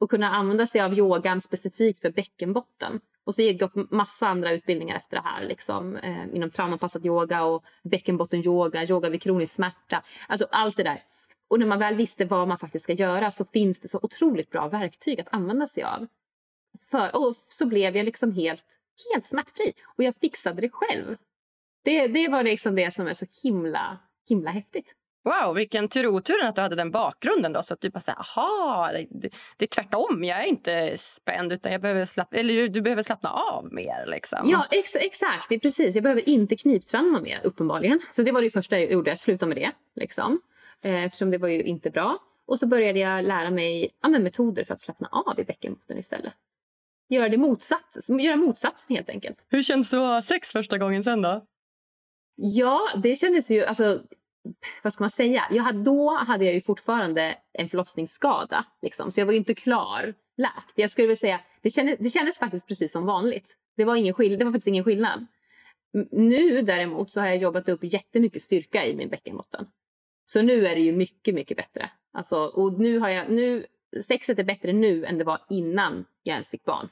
[0.00, 3.00] och kunna använda sig av yogan specifikt för bäckenbotten.
[3.24, 5.44] Och så gick jag massa andra utbildningar efter det här.
[5.44, 10.02] Liksom, eh, inom traumapassad yoga och bäckenbottenyoga, yoga vid kronisk smärta.
[10.28, 11.02] Alltså allt det där.
[11.48, 14.50] Och när man väl visste vad man faktiskt ska göra så finns det så otroligt
[14.50, 16.06] bra verktyg att använda sig av.
[16.90, 18.64] För, och så blev jag liksom helt,
[19.12, 19.72] helt smärtfri.
[19.96, 21.16] Och jag fixade det själv.
[21.84, 24.94] Det, det var liksom det som är så himla, himla häftigt.
[25.24, 28.00] Wow, vilken tur och otur att du hade den bakgrunden då så att du bara
[28.00, 30.24] säger aha, det, det, är tvärtom.
[30.24, 34.38] Jag är inte spänd utan jag behöver slappna, eller du behöver slappna av mer liksom.
[34.44, 35.48] Ja, ex exakt.
[35.48, 35.94] Det är precis.
[35.94, 38.00] Jag behöver inte knipträna mer uppenbarligen.
[38.12, 40.40] Så det var det första jag gjorde, sluta med det liksom.
[40.82, 42.18] Eh, eftersom det var ju inte bra.
[42.46, 46.32] Och så började jag lära mig ja, metoder för att slappna av i bäckenbotten istället.
[47.08, 49.44] Göra det motsatt, göra motsatsen helt enkelt.
[49.48, 51.44] Hur känns det att ha sex första gången sen då?
[52.36, 54.00] Ja, det kändes ju, alltså
[54.82, 55.42] vad ska man säga?
[55.50, 58.64] Jag hade, då hade jag ju fortfarande en förlossningsskada.
[58.82, 60.72] Liksom, så jag var ju inte klar läkt.
[60.74, 63.56] Jag skulle vilja säga, det kändes, det kändes faktiskt precis som vanligt.
[63.76, 65.26] Det var, ingen skill det var faktiskt ingen skillnad.
[66.10, 69.66] Nu däremot så har jag jobbat upp jättemycket styrka i min bäckenbotten.
[70.26, 71.90] Så nu är det ju mycket, mycket bättre.
[72.12, 73.66] Alltså, och nu har jag, nu,
[74.02, 76.88] sexet är bättre nu än det var innan jag ens fick barn.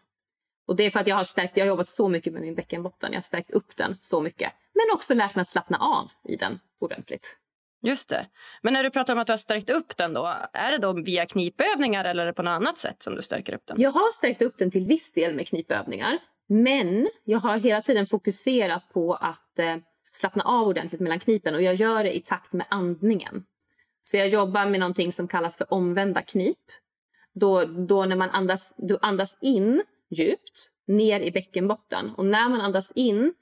[0.66, 2.54] Och det är för att jag har stärkt, jag har jobbat så mycket med min
[2.54, 3.12] bäckenbotten.
[3.12, 4.52] Jag har stärkt upp den så mycket.
[4.74, 7.38] Men också lärt mig att slappna av i den ordentligt.
[7.82, 8.26] Just det.
[8.62, 10.92] Men när du pratar om att du har stärkt upp den då, är det då
[10.92, 13.80] via knipövningar eller är det på något annat sätt som du stärker upp den?
[13.80, 16.18] Jag har stärkt upp den till viss del med knipövningar.
[16.48, 19.76] Men jag har hela tiden fokuserat på att eh,
[20.10, 23.44] slappna av ordentligt mellan knipen och jag gör det i takt med andningen.
[24.02, 26.58] Så jag jobbar med någonting som kallas för omvända knip.
[27.32, 32.60] Då, då när man andas, du andas in djupt ner i bäckenbotten och när man
[32.60, 33.34] andas in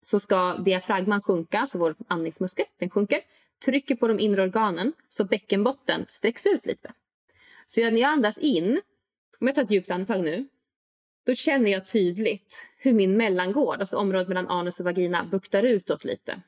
[0.00, 3.20] så ska diafragman sjunka, så vår andningsmuskel den sjunker
[3.64, 6.92] trycker på de inre organen så bäckenbotten sträcks ut lite.
[7.66, 8.80] Så när jag andas in,
[9.40, 10.48] om jag tar ett djupt andetag nu,
[11.26, 16.04] då känner jag tydligt hur min mellangård, alltså området mellan anus och vagina, buktar utåt
[16.04, 16.42] lite.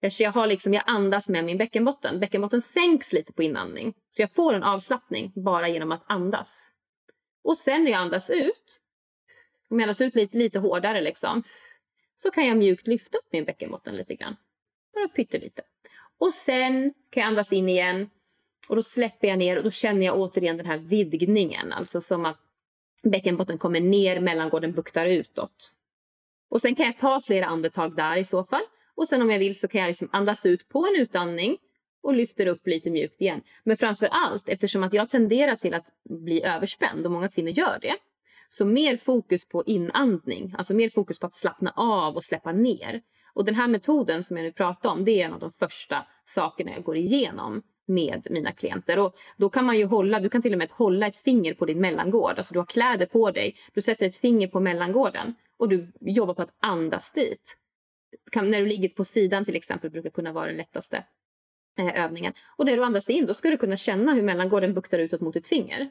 [0.00, 2.20] Jag, har liksom, jag andas med min bäckenbotten.
[2.20, 3.94] Bäckenbotten sänks lite på inandning.
[4.10, 6.70] Så jag får en avslappning bara genom att andas.
[7.44, 8.80] Och sen när jag andas ut,
[9.70, 11.42] om jag andas ut lite, lite hårdare liksom,
[12.14, 14.36] så kan jag mjukt lyfta upp min bäckenbotten lite grann.
[14.94, 15.62] Bara pyttelite.
[16.18, 18.10] Och sen kan jag andas in igen
[18.68, 21.72] och då släpper jag ner och då känner jag återigen den här vidgningen.
[21.72, 22.38] Alltså som att
[23.02, 25.74] bäckenbotten kommer ner, mellangården buktar utåt.
[26.50, 28.64] Och sen kan jag ta flera andetag där i så fall.
[28.98, 31.56] Och sen om jag vill så kan jag liksom andas ut på en utandning
[32.02, 33.40] och lyfter upp lite mjukt igen.
[33.64, 37.78] Men framför allt, eftersom att jag tenderar till att bli överspänd och många kvinnor gör
[37.82, 37.94] det,
[38.48, 43.02] så mer fokus på inandning, alltså mer fokus på att slappna av och släppa ner.
[43.34, 46.06] Och den här metoden som jag nu pratar om, det är en av de första
[46.24, 48.98] sakerna jag går igenom med mina klienter.
[48.98, 51.64] Och då kan man ju hålla, du kan till och med hålla ett finger på
[51.64, 52.34] din mellangård.
[52.36, 56.34] Alltså du har kläder på dig, du sätter ett finger på mellangården och du jobbar
[56.34, 57.56] på att andas dit.
[58.32, 61.04] Kan, när du ligger på sidan till exempel brukar kunna vara den lättaste
[61.78, 62.32] eh, övningen.
[62.56, 65.34] Och när du andas in då ska du kunna känna hur mellangården buktar utåt mot
[65.34, 65.90] ditt finger.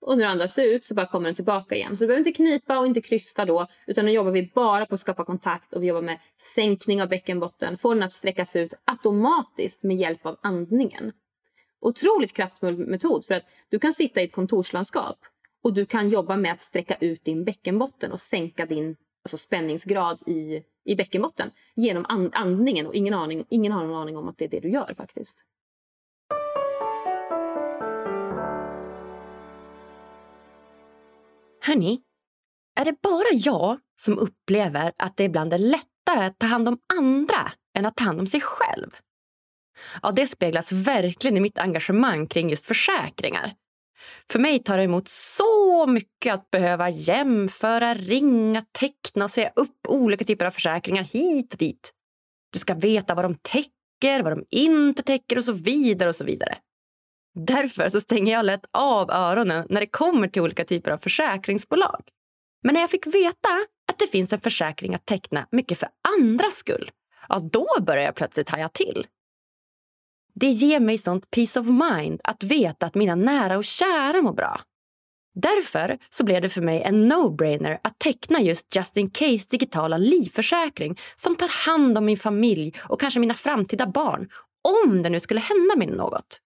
[0.00, 1.96] Och när du andas ut så bara kommer den tillbaka igen.
[1.96, 3.66] Så du behöver inte knipa och inte krysta då.
[3.86, 7.08] Utan nu jobbar vi bara på att skapa kontakt och vi jobbar med sänkning av
[7.08, 7.78] bäckenbotten.
[7.78, 11.12] Få den att sträckas ut automatiskt med hjälp av andningen.
[11.80, 15.18] Otroligt kraftfull metod för att du kan sitta i ett kontorslandskap
[15.62, 20.28] och du kan jobba med att sträcka ut din bäckenbotten och sänka din alltså spänningsgrad
[20.28, 24.38] i, i bäckenbotten genom and, andningen och ingen, aning, ingen har någon aning om att
[24.38, 25.44] det är det du gör faktiskt.
[31.66, 32.02] Hörni,
[32.80, 36.78] är det bara jag som upplever att det ibland är lättare att ta hand om
[36.94, 38.90] andra än att ta hand om sig själv?
[40.02, 43.54] Ja, det speglas verkligen i mitt engagemang kring just försäkringar.
[44.30, 49.86] För mig tar det emot så mycket att behöva jämföra, ringa, teckna och säga upp
[49.88, 51.92] olika typer av försäkringar hit och dit.
[52.52, 56.24] Du ska veta vad de täcker, vad de inte täcker och så vidare och så
[56.24, 56.58] vidare.
[57.34, 62.02] Därför så stänger jag lätt av öronen när det kommer till olika typer av försäkringsbolag.
[62.62, 63.48] Men när jag fick veta
[63.92, 66.90] att det finns en försäkring att teckna mycket för andras skull,
[67.28, 69.06] ja då börjar jag plötsligt haja till.
[70.34, 74.32] Det ger mig sånt peace of mind att veta att mina nära och kära mår
[74.32, 74.60] bra.
[75.34, 79.98] Därför så blev det för mig en no-brainer att teckna just Just In Case digitala
[79.98, 84.28] livförsäkring som tar hand om min familj och kanske mina framtida barn
[84.84, 86.40] om det nu skulle hända mig något.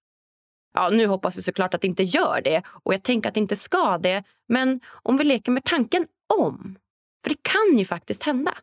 [0.74, 3.40] Ja, nu hoppas vi såklart att det inte gör det och jag tänker att det
[3.40, 4.24] inte ska det.
[4.48, 6.06] Men om vi leker med tanken
[6.40, 6.78] om.
[7.22, 8.54] För det kan ju faktiskt hända.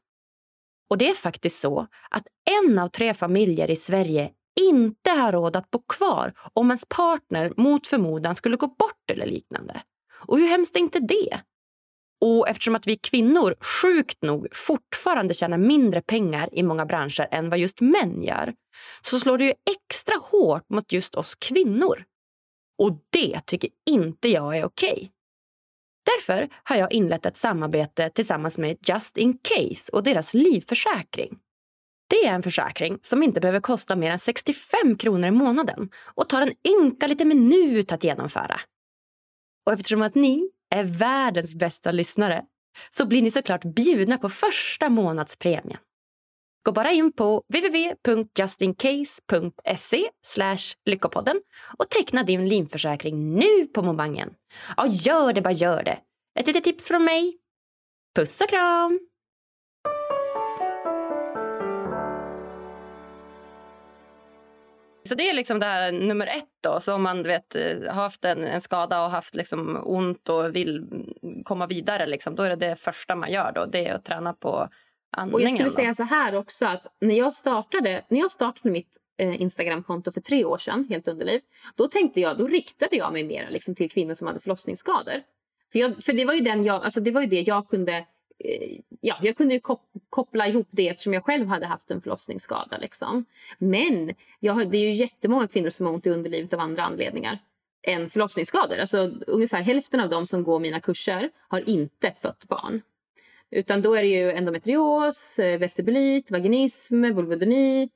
[0.89, 2.27] Och det är faktiskt så att
[2.65, 4.31] en av tre familjer i Sverige
[4.69, 9.26] inte har råd att bo kvar om ens partner mot förmodan skulle gå bort eller
[9.26, 9.82] liknande.
[10.13, 11.41] Och hur hemskt är inte det?
[12.21, 17.50] Och eftersom att vi kvinnor sjukt nog fortfarande tjänar mindre pengar i många branscher än
[17.50, 18.54] vad just män gör
[19.02, 22.04] så slår det ju extra hårt mot just oss kvinnor.
[22.78, 24.91] Och det tycker inte jag är okej.
[24.93, 25.10] Okay.
[26.06, 31.39] Därför har jag inlett ett samarbete tillsammans med Just In Case och deras livförsäkring.
[32.12, 36.30] Det är en försäkring som inte behöver kosta mer än 65 kronor i månaden och
[36.30, 38.60] tar en ynka liten minut att genomföra.
[39.65, 42.43] Och eftersom att ni är världens bästa lyssnare
[42.89, 45.80] så blir ni såklart bjudna på första månadspremien.
[46.65, 50.10] Gå bara in på www.justincase.se
[50.86, 51.41] lyckopodden
[51.78, 54.30] och teckna din livförsäkring nu på mobangen.
[54.78, 56.00] Ja, gör det, bara gör det.
[56.39, 57.38] Ett litet tips från mig.
[58.15, 59.11] Puss och kram!
[65.03, 66.79] Så det är liksom det här nummer ett då.
[66.79, 67.55] Så om man vet,
[67.87, 70.85] har haft en, en, skada och haft liksom ont och vill
[71.43, 73.51] komma vidare, liksom, då är det det första man gör.
[73.51, 73.65] Då.
[73.65, 74.69] Det är att träna på
[75.11, 75.33] andningen.
[75.33, 75.71] Och jag skulle då.
[75.71, 80.21] säga så här också att när jag startade, när jag startade mitt eh, Instagramkonto för
[80.21, 81.41] tre år sedan, Helt Underliv,
[81.75, 85.21] då tänkte jag, då riktade jag mig mer liksom, till kvinnor som hade förlossningsskador.
[85.71, 87.93] För, jag, för det var ju den jag, alltså det var ju det jag kunde
[87.97, 88.05] Eh,
[88.43, 89.60] Eh, ja, jag kunde ju
[90.10, 92.77] koppla ihop det eftersom jag själv hade haft en förlossningsskada.
[92.77, 93.25] Liksom.
[93.58, 97.39] Men jag, det är ju jättemånga kvinnor som har ont i underlivet av andra anledningar
[97.84, 98.77] än förlossningsskador.
[98.77, 102.82] Alltså, ungefär hälften av dem som går mina kurser har inte fött barn.
[103.51, 107.89] Utan då är det ju endometrios, eh, vestibulit, vaginism, vulvodyni.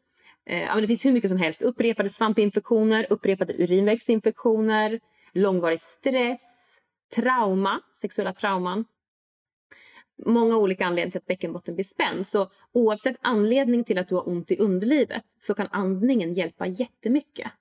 [0.46, 1.62] Eh, det finns hur mycket som helst.
[1.62, 5.00] Upprepade svampinfektioner, upprepade urinvägsinfektioner,
[5.34, 6.78] långvarig stress,
[7.16, 8.86] trauma, sexuella trauman
[10.18, 12.28] många olika anledningar till att bäckenbotten blir spänd.
[12.28, 17.52] Så oavsett anledning till att du har ont i underlivet så kan andningen hjälpa jättemycket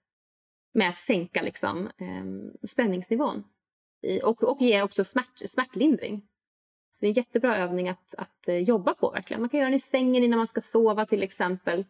[0.75, 3.45] med att sänka liksom, eh, spänningsnivån
[4.03, 6.23] I, och, och ge också smärt, smärtlindring.
[6.91, 9.11] Så det är en jättebra övning att, att eh, jobba på.
[9.11, 9.41] verkligen.
[9.41, 11.85] Man kan göra den i sängen innan man ska sova till exempel.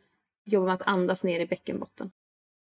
[0.44, 2.11] Jobba med att andas ner i bäckenbotten.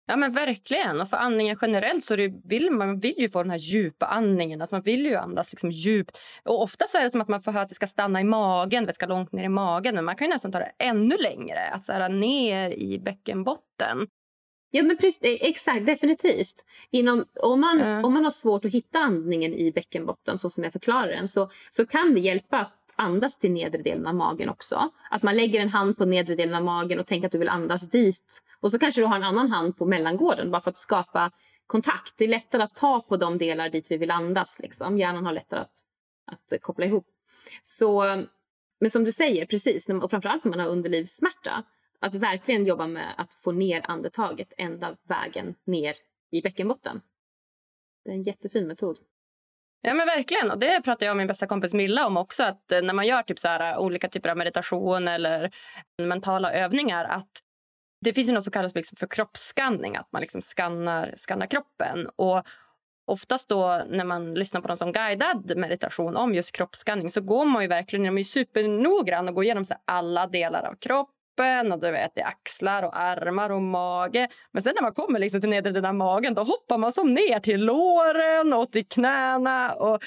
[0.05, 1.01] Ja men verkligen.
[1.01, 4.61] Och för andningen generellt så det, vill man vill ju få den här djupa andningen.
[4.61, 6.17] Alltså man vill ju andas liksom djupt.
[6.43, 8.23] Och ofta så är det som att man får höra att det ska stanna i
[8.23, 9.95] magen, det ska långt ner i magen.
[9.95, 14.07] Men man kan ju nästan ta det ännu längre, att så här, ner i bäckenbotten.
[14.71, 16.65] Ja men precis, eh, exakt, definitivt.
[16.91, 18.05] Inom, om, man, uh.
[18.05, 21.49] om man har svårt att hitta andningen i bäckenbotten så som jag förklarar den så,
[21.71, 24.89] så kan det hjälpa att andas till nedre delen av magen också.
[25.11, 27.49] Att man lägger en hand på nedre delen av magen och tänker att du vill
[27.49, 30.77] andas dit och så kanske du har en annan hand på mellangården bara för att
[30.77, 31.31] skapa
[31.67, 32.13] kontakt.
[32.17, 34.59] Det är lättare att ta på de delar dit vi vill andas.
[34.63, 34.97] Liksom.
[34.97, 35.73] Hjärnan har lättare att,
[36.31, 37.07] att koppla ihop.
[37.63, 38.03] Så,
[38.79, 41.63] men som du säger, precis, och framförallt om man har underlivssmärta,
[41.99, 45.95] att verkligen jobba med att få ner andetaget ända vägen ner
[46.31, 47.01] i bäckenbotten.
[48.05, 48.97] Det är en jättefin metod.
[49.81, 50.51] Ja men verkligen.
[50.51, 52.43] Och det pratar jag och min bästa kompis Milla om också.
[52.43, 56.05] Att eh, när man gör typ så här, eh, olika typer av meditation eller eh,
[56.05, 57.05] mentala övningar.
[57.05, 57.42] Att
[58.03, 62.09] det finns ju något som kallas liksom för kroppsskanning, att man liksom skannar, skannar kroppen.
[62.15, 62.43] Och
[63.05, 67.45] oftast då när man lyssnar på någon som guidad meditation om just kroppsskanning så går
[67.45, 71.79] man ju verkligen, de är supernoggrann och går igenom så alla delar av kroppen och
[71.79, 74.29] du vet, det är axlar och armar och mage.
[74.51, 77.13] Men sen när man kommer liksom till nedre delen av magen då hoppar man som
[77.13, 79.73] ner till låren och till knäna.
[79.73, 80.03] Och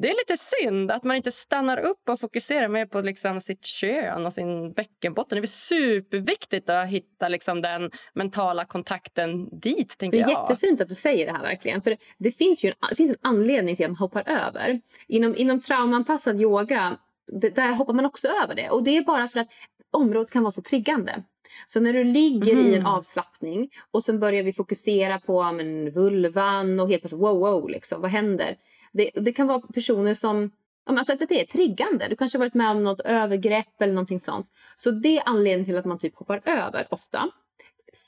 [0.00, 3.64] det är lite synd att man inte stannar upp och fokuserar mer på liksom sitt
[3.64, 5.40] kön och sin bäckenbotten.
[5.40, 9.96] Det är superviktigt att hitta liksom den mentala kontakten dit.
[9.98, 10.30] det är jag.
[10.30, 11.42] jättefint att du säger det här.
[11.42, 11.82] verkligen.
[11.82, 14.80] För Det finns ju en, det finns en anledning till att man hoppar över.
[15.08, 16.96] Inom, inom traumanpassad yoga
[17.40, 18.70] det, där hoppar man också över det.
[18.70, 19.48] Och Det är bara för att
[19.90, 21.22] området kan vara så triggande.
[21.66, 22.66] Så när du ligger mm.
[22.66, 22.86] i en mhm.
[22.86, 28.00] avslappning och sen börjar vi fokusera på men, vulvan och helt plötsligt wow, wow, liksom,
[28.00, 28.56] vad händer?
[28.92, 30.50] Det, det kan vara personer som
[30.86, 32.08] Alltså att det är triggande.
[32.08, 34.46] Du kanske har varit med om något övergrepp eller någonting sånt.
[34.76, 37.30] Så det är anledningen till att man typ hoppar över ofta.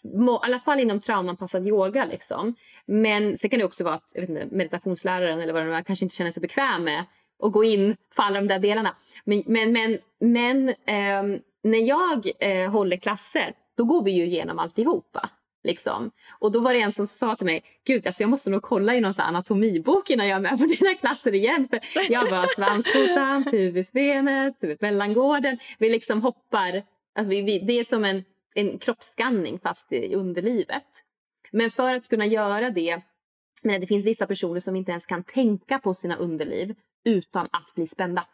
[0.04, 0.08] I
[0.42, 2.04] alla fall inom traumanpassad yoga.
[2.04, 2.54] Liksom.
[2.86, 5.82] Men sen kan det också vara att jag vet inte, meditationsläraren eller vad det är,
[5.82, 7.04] kanske inte känner sig bekväm med
[7.42, 8.96] att gå in på alla de där delarna.
[9.24, 14.58] Men, men, men, men eh, när jag eh, håller klasser, då går vi ju igenom
[14.58, 15.30] alltihopa.
[15.64, 16.11] Liksom.
[16.38, 18.94] Och då var det en som sa till mig, gud alltså jag måste nog kolla
[18.94, 21.68] i någon sån anatomibok innan jag är med på dina klasser igen.
[21.70, 21.81] För
[22.12, 25.59] jag bara svanskotan, pubisbenet, mellangården.
[25.79, 26.83] Vi liksom hoppar,
[27.14, 31.05] alltså vi, vi, det är som en, en kroppsskanning fast i underlivet.
[31.53, 33.03] Men för att kunna göra det,
[33.62, 37.75] men det finns vissa personer som inte ens kan tänka på sina underliv utan att
[37.75, 38.27] bli spända.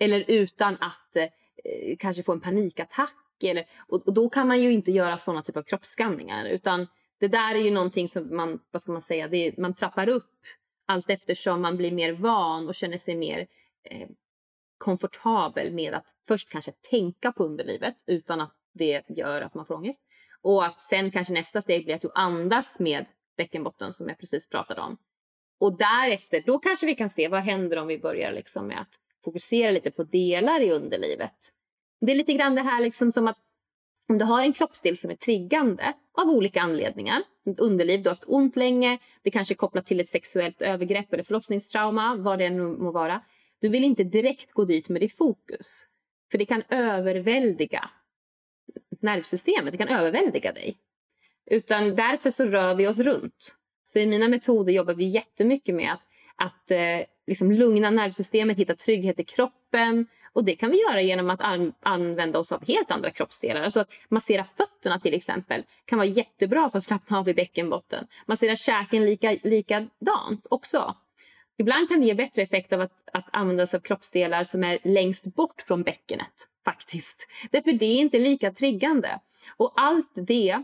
[0.00, 4.72] Eller utan att eh, kanske få en panikattack eller, och, och, då kan man ju
[4.72, 6.86] inte göra såna typer av kroppsskanningar utan
[7.20, 10.30] det där är ju någonting som man, vad ska man säga, det, man trappar upp
[10.86, 13.46] allt eftersom man blir mer van och känner sig mer
[13.84, 14.08] eh,
[14.78, 19.74] komfortabel med att först kanske tänka på underlivet utan att det gör att man får
[19.74, 20.02] ångest.
[20.42, 24.48] Och att sen kanske nästa steg blir att du andas med bäckenbotten som jag precis
[24.48, 24.96] pratade om.
[25.58, 29.00] Och därefter, då kanske vi kan se vad händer om vi börjar liksom med att
[29.24, 31.52] fokusera lite på delar i underlivet.
[32.06, 33.38] Det är lite grann det här liksom som att
[34.08, 38.14] om du har en kroppsdel som är triggande av olika anledningar, ett underliv, du har
[38.14, 42.44] haft ont länge, det kanske är kopplat till ett sexuellt övergrepp eller förlossningstrauma, vad det
[42.44, 43.20] än må vara.
[43.60, 45.86] Du vill inte direkt gå dit med ditt fokus,
[46.30, 47.90] för det kan överväldiga
[49.00, 50.76] nervsystemet, det kan överväldiga dig.
[51.46, 53.54] Utan därför så rör vi oss runt.
[53.84, 56.02] Så i mina metoder jobbar vi jättemycket med att,
[56.36, 61.30] att eh, liksom lugna nervsystemet, hitta trygghet i kroppen, och det kan vi göra genom
[61.30, 63.62] att an använda oss av helt andra kroppsdelar.
[63.62, 68.06] Alltså att massera fötterna till exempel kan vara jättebra för att slappna av i bäckenbotten.
[68.26, 70.94] Massera käken lika, likadant också.
[71.58, 74.78] Ibland kan det ge bättre effekt av att, att använda sig av kroppsdelar som är
[74.82, 76.48] längst bort från bäckenet.
[76.64, 77.28] faktiskt.
[77.50, 79.20] Därför det är inte lika triggande.
[79.56, 80.62] Och allt det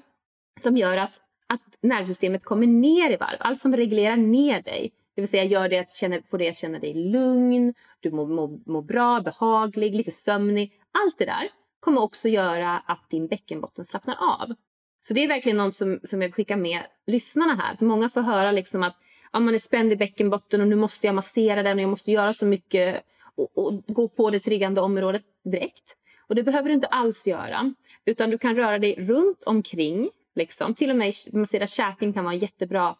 [0.60, 5.22] som gör att, att nervsystemet kommer ner i varv, allt som reglerar ner dig, det
[5.22, 8.60] vill säga gör det att känna, får dig att känna dig lugn, du mår, må,
[8.66, 10.72] må bra, behaglig, lite sömnig.
[10.92, 11.48] Allt det där
[11.80, 14.54] kommer också göra att din bäckenbotten slappnar av.
[15.00, 17.76] Så det är verkligen något som, som jag skickar med lyssnarna här.
[17.80, 18.96] Många får höra liksom att
[19.32, 22.12] ja, man är spänd i bäckenbotten och nu måste jag massera den och jag måste
[22.12, 23.02] göra så mycket
[23.34, 25.96] och, och gå på det triggande området direkt.
[26.28, 27.74] Och det behöver du inte alls göra.
[28.04, 30.10] Utan du kan röra dig runt omkring.
[30.34, 30.74] Liksom.
[30.74, 32.96] Till och med massera käken kan vara jättebra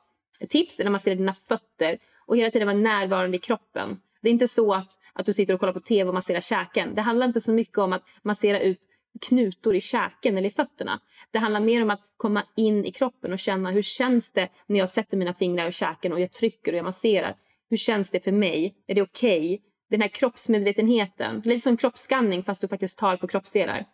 [0.48, 1.98] tips eller massera dina fötter
[2.30, 4.00] och hela tiden vara närvarande i kroppen.
[4.22, 6.94] Det är inte så att, att du sitter och kollar på tv och masserar käken.
[6.94, 8.80] Det handlar inte så mycket om att massera ut
[9.20, 11.00] knutor i käken eller i fötterna.
[11.30, 14.78] Det handlar mer om att komma in i kroppen och känna hur känns det när
[14.78, 17.36] jag sätter mina fingrar i käken och jag trycker och jag masserar.
[17.70, 18.74] Hur känns det för mig?
[18.86, 19.54] Är det okej?
[19.54, 19.58] Okay?
[19.90, 23.84] Den här kroppsmedvetenheten, lite som kroppsskanning fast du faktiskt tar på kroppsdelar.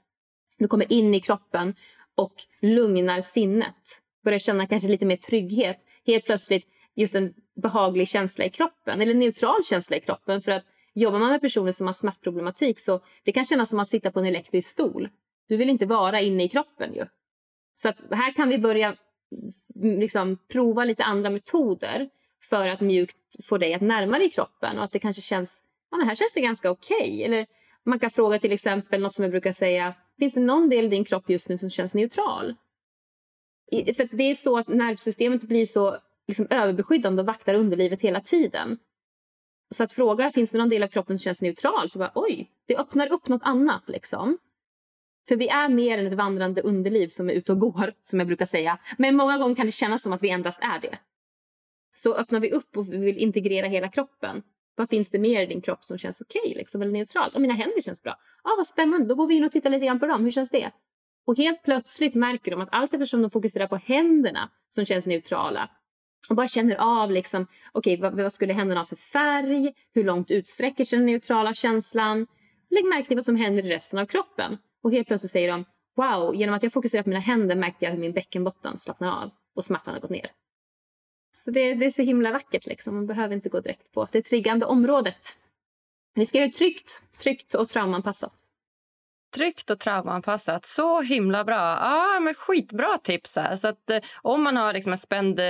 [0.58, 1.74] Du kommer in i kroppen
[2.14, 4.00] och lugnar sinnet.
[4.24, 9.14] Börjar känna kanske lite mer trygghet helt plötsligt just den behaglig känsla i kroppen eller
[9.14, 10.42] neutral känsla i kroppen.
[10.42, 10.64] För att
[10.94, 14.20] jobbar man med personer som har smärtproblematik så det kan kännas som att sitta på
[14.20, 15.08] en elektrisk stol.
[15.48, 17.06] Du vill inte vara inne i kroppen ju.
[17.74, 18.96] Så att här kan vi börja
[19.74, 22.08] mm, liksom, prova lite andra metoder
[22.42, 25.96] för att mjukt få dig att närma dig kroppen och att det kanske känns, ja
[25.96, 26.96] men här känns det ganska okej.
[26.96, 27.22] Okay.
[27.22, 27.46] Eller
[27.84, 30.88] man kan fråga till exempel något som jag brukar säga, finns det någon del i
[30.88, 32.54] din kropp just nu som känns neutral?
[33.70, 38.78] För det är så att nervsystemet blir så liksom överbeskyddande och vaktar underlivet hela tiden.
[39.74, 41.90] Så att fråga, finns det någon del av kroppen som känns neutral?
[41.90, 44.38] Så bara, oj, det öppnar upp något annat liksom.
[45.28, 48.26] För vi är mer än ett vandrande underliv som är ute och går, som jag
[48.26, 48.78] brukar säga.
[48.98, 50.98] Men många gånger kan det kännas som att vi endast är det.
[51.90, 54.42] Så öppnar vi upp och vill integrera hela kroppen.
[54.76, 57.34] Vad finns det mer i din kropp som känns okej, okay, liksom, eller neutralt?
[57.34, 58.16] Och mina händer känns bra.
[58.44, 59.06] Ja, ah, vad spännande.
[59.06, 60.24] Då går vi in och tittar lite grann på dem.
[60.24, 60.70] Hur känns det?
[61.26, 65.70] Och helt plötsligt märker de att allt eftersom de fokuserar på händerna som känns neutrala
[66.28, 69.74] och bara känner av liksom, okay, vad, vad skulle händerna ha för färg?
[69.94, 72.26] Hur långt utsträcker sig den neutrala känslan?
[72.70, 74.58] Lägg märke till vad som händer i resten av kroppen.
[74.82, 75.64] Och helt plötsligt säger de,
[75.96, 79.30] wow, genom att jag fokuserar på mina händer märkte jag hur min bäckenbotten slappnar av
[79.54, 80.30] och smärtan har gått ner.
[81.32, 82.94] Så det, det är så himla vackert liksom.
[82.94, 85.38] Man behöver inte gå direkt på det triggande området.
[86.14, 88.45] Vi ska göra det tryggt, tryggt och traumanpassat.
[89.36, 90.66] Tryggt och traumaanpassat.
[90.66, 91.78] Så himla bra.
[91.80, 93.36] Ja, men skitbra tips.
[93.36, 93.56] här.
[93.56, 95.40] Så att, eh, om man har liksom en spänd,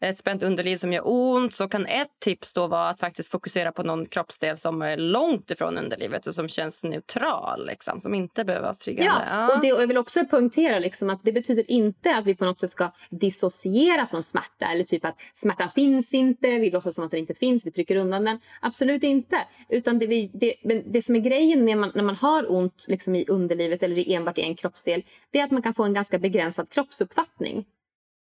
[0.00, 3.72] ett spänt underliv som gör ont så kan ett tips då vara att faktiskt fokusera
[3.72, 8.44] på någon kroppsdel som är långt ifrån underlivet och som känns neutral, liksom, som inte
[8.44, 9.22] behöver vara triggande.
[9.30, 9.54] Ja, ja.
[9.54, 12.44] Och det, och jag vill också poängtera liksom, att det betyder inte att vi på
[12.44, 17.04] något sätt ska dissociera från smärta eller typ att smärtan finns inte, vi låtsas som
[17.04, 18.40] att den inte finns, vi trycker undan den.
[18.60, 19.36] Absolut inte.
[19.68, 23.14] Utan det, vi, det, det som är grejen när man, när man har ont liksom,
[23.14, 26.18] i underlivet eller enbart i en kroppsdel, det är att man kan få en ganska
[26.18, 27.64] begränsad kroppsuppfattning.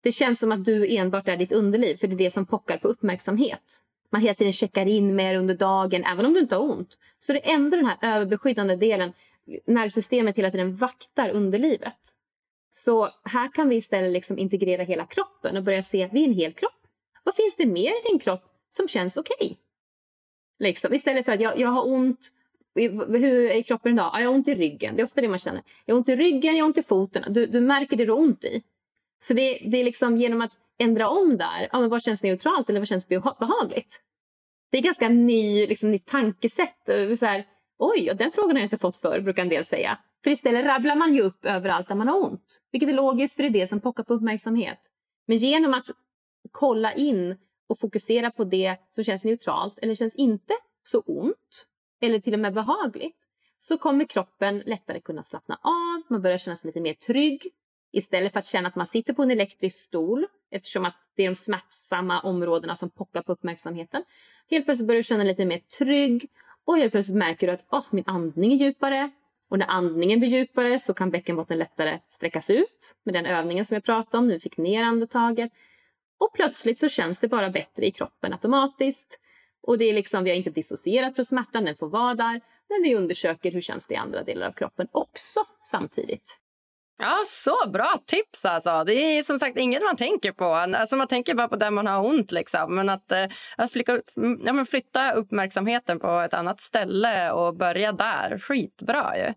[0.03, 2.77] Det känns som att du enbart är ditt underliv, för det är det som pockar
[2.77, 3.81] på uppmärksamhet.
[4.11, 6.97] Man hela tiden checkar in mer under dagen, även om du inte har ont.
[7.19, 9.13] Så det är ändå den här överbeskyddande delen,
[9.65, 11.99] nervsystemet hela tiden vaktar underlivet.
[12.69, 16.27] Så här kan vi istället liksom integrera hela kroppen och börja se att vi är
[16.27, 16.87] en hel kropp.
[17.23, 19.35] Vad finns det mer i din kropp som känns okej?
[19.39, 19.55] Okay?
[20.59, 22.31] Liksom, istället för att jag, jag har ont
[22.75, 24.11] hur är kroppen idag?
[24.13, 24.95] jag har ont i ryggen.
[24.95, 25.61] Det är ofta det man känner.
[25.85, 27.33] Jag har ont i ryggen, jag har ont i foten.
[27.33, 28.63] Du, du märker det du har ont i.
[29.19, 31.69] Så det, det är liksom genom att ändra om där.
[31.71, 33.07] Ja, men vad känns neutralt eller vad känns
[33.39, 34.01] behagligt?
[34.71, 36.89] Det är ganska ny, liksom, nytt tankesätt.
[37.15, 37.45] Så här,
[37.77, 39.97] Oj, den frågan har jag inte fått förr, brukar en del säga.
[40.23, 42.61] För istället rabblar man ju upp överallt där man har ont.
[42.71, 44.79] Vilket är logiskt, för det är det som pockar på uppmärksamhet.
[45.27, 45.87] Men genom att
[46.51, 47.37] kolla in
[47.69, 50.53] och fokusera på det som känns neutralt eller känns inte
[50.83, 51.67] så ont
[52.03, 53.17] eller till och med behagligt
[53.57, 57.47] så kommer kroppen lättare kunna slappna av, man börjar känna sig lite mer trygg
[57.91, 61.29] istället för att känna att man sitter på en elektrisk stol eftersom att det är
[61.29, 64.03] de smärtsamma områdena som pockar på uppmärksamheten.
[64.49, 66.29] Helt plötsligt börjar du känna dig lite mer trygg
[66.65, 69.11] och helt plötsligt märker du att oh, min andning är djupare
[69.49, 73.75] och när andningen blir djupare så kan bäckenbotten lättare sträckas ut med den övningen som
[73.75, 75.51] jag pratade om, nu fick ner andetaget.
[76.17, 79.19] Och plötsligt så känns det bara bättre i kroppen automatiskt.
[79.67, 82.41] Och det är liksom, vi har inte dissocierat från smärtan, den får vara där.
[82.69, 86.39] Men vi undersöker hur känns det i andra delar av kroppen också samtidigt.
[86.97, 88.83] Ja, så bra tips alltså.
[88.83, 90.45] Det är som sagt inget man tänker på.
[90.45, 92.75] Alltså man tänker bara på där man har ont liksom.
[92.75, 93.25] Men att, eh,
[93.57, 98.39] att flytta, mm, ja, men flytta uppmärksamheten på ett annat ställe och börja där.
[98.39, 99.33] Skitbra ju.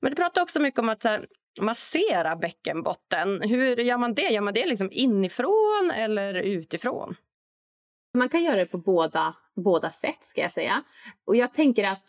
[0.00, 1.26] Men du pratar också mycket om att här,
[1.60, 3.40] massera bäckenbotten.
[3.42, 4.28] Hur gör man det?
[4.30, 7.16] Gör man det liksom inifrån eller utifrån?
[8.14, 10.82] Man kan göra det på båda, båda sätt ska jag säga.
[11.24, 12.02] Och jag tänker att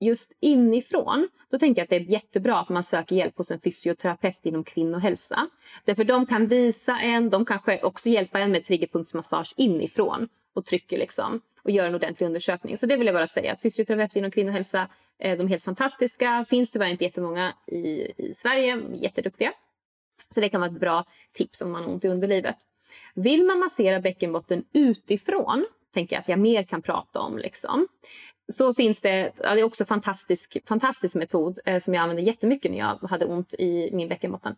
[0.00, 3.60] just inifrån, då tänker jag att det är jättebra att man söker hjälp hos en
[3.60, 5.48] fysioterapeut inom kvinnohälsa.
[5.84, 10.98] Därför de kan visa en, de kanske också hjälpa en med triggerpunktsmassage inifrån och trycker
[10.98, 12.78] liksom och gör en ordentlig undersökning.
[12.78, 14.88] Så det vill jag bara säga att fysioterapeuter inom kvinnohälsa,
[15.18, 16.44] eh, de är helt fantastiska.
[16.48, 19.52] Finns tyvärr inte jättemånga i, i Sverige, jätteduktiga.
[20.30, 22.56] Så det kan vara ett bra tips om man har ont i underlivet.
[23.14, 27.38] Vill man massera bäckenbotten utifrån, tänker jag att jag mer kan prata om.
[27.38, 27.86] Liksom.
[28.52, 32.22] Så finns det, ja, det är också en fantastisk, fantastisk metod eh, som jag använde
[32.22, 34.54] jättemycket när jag hade ont i min bäckenbotten.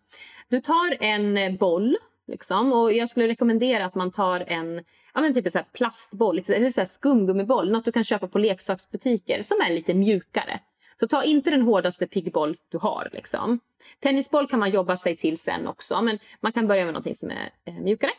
[0.49, 5.21] Du tar en eh, boll liksom, och jag skulle rekommendera att man tar en ja,
[5.21, 9.75] men typ en plastboll, eller så skumgummiboll, något du kan köpa på leksaksbutiker som är
[9.75, 10.61] lite mjukare.
[11.01, 13.11] Så ta inte den hårdaste piggboll du har.
[13.13, 13.61] Liksom.
[14.01, 17.31] Tennisboll kan man jobba sig till sen också, men man kan börja med någonting som
[17.31, 18.11] är eh, mjukare.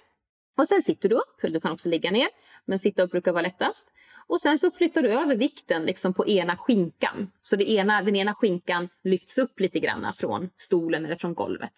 [0.58, 2.28] Och sen sitter du upp, du kan också ligga ner,
[2.66, 3.92] men sitta upp brukar vara lättast.
[4.28, 7.32] Och sen så flyttar du över vikten liksom på ena skinkan.
[7.42, 11.74] Så det ena, den ena skinkan lyfts upp lite grann från stolen eller från golvet.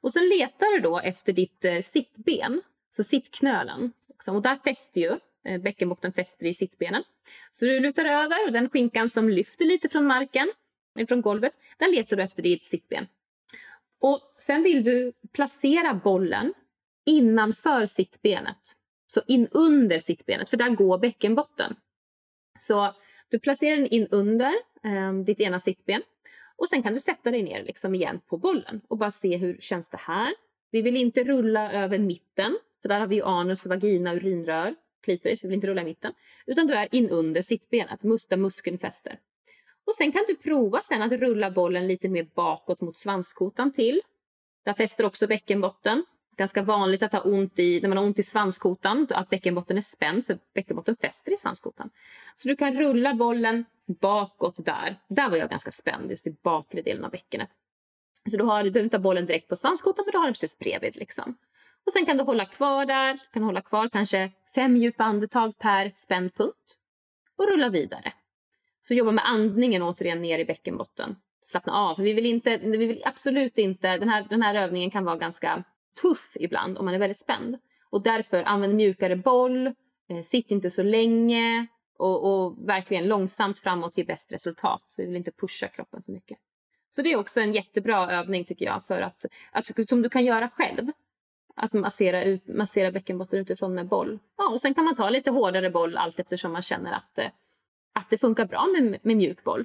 [0.00, 3.92] Och sen letar du då efter ditt eh, sittben, så sittknölen.
[4.08, 4.36] Liksom.
[4.36, 7.02] Och där fäster ju Eh, bäckenbotten fäster i sittbenen.
[7.52, 10.52] Så du lutar över och den skinkan som lyfter lite från marken,
[10.98, 13.06] eh, från golvet, den letar du efter ditt sittben.
[14.00, 16.54] Och sen vill du placera bollen
[17.06, 18.58] innanför sittbenet.
[19.06, 21.76] Så in under sittbenet, för där går bäckenbotten.
[22.58, 22.94] Så
[23.28, 24.52] du placerar den in under
[24.84, 26.02] eh, ditt ena sittben
[26.56, 29.58] och sen kan du sätta dig ner liksom igen på bollen och bara se hur
[29.60, 30.34] känns det här.
[30.70, 34.74] Vi vill inte rulla över mitten, för där har vi anus, vagina, urinrör,
[35.06, 35.44] klitoris.
[35.44, 36.12] Vill inte rulla i mitten.
[36.46, 39.18] Utan du är in under sittbenet, där muskeln fäster.
[39.86, 44.00] Och sen kan du prova sen att rulla bollen lite mer bakåt mot svanskotan till.
[44.64, 46.04] Där fäster också bäckenbotten
[46.36, 49.80] ganska vanligt att ha ont i, när man har ont i svanskotan, att bäckenbotten är
[49.80, 51.90] spänd, för bäckenbotten fäster i svanskotan.
[52.36, 53.64] Så du kan rulla bollen
[54.00, 54.96] bakåt där.
[55.08, 57.48] Där var jag ganska spänd, just i bakre delen av bäckenet.
[58.30, 60.34] Så du, har, du behöver inte ha bollen direkt på svanskotan, men du har den
[60.34, 60.96] precis bredvid.
[60.96, 61.36] Liksom.
[61.86, 65.58] Och sen kan du hålla kvar där, du kan hålla kvar kanske fem djupa andetag
[65.58, 66.76] per spänd punkt
[67.38, 68.12] och rulla vidare.
[68.80, 71.16] Så jobba med andningen återigen ner i bäckenbotten.
[71.40, 71.96] Slappna av.
[71.98, 73.98] Vi vill, inte, vi vill absolut inte...
[73.98, 75.64] Den här, den här övningen kan vara ganska
[76.02, 77.58] tuff ibland om man är väldigt spänd.
[77.90, 81.66] Och därför använd mjukare boll, eh, sitt inte så länge
[81.98, 84.82] och, och, verkligen långsamt framåt ger bäst resultat.
[84.86, 86.38] Så vi vill inte pusha kroppen för mycket.
[86.90, 90.24] Så det är också en jättebra övning tycker jag för att, att som du kan
[90.24, 90.92] göra själv.
[91.58, 94.18] Att massera, ut, massera bäckenbotten utifrån med boll.
[94.36, 97.30] Ja, och sen kan man ta lite hårdare boll allt eftersom man känner att, eh,
[97.92, 99.64] att det funkar bra med, med mjuk boll.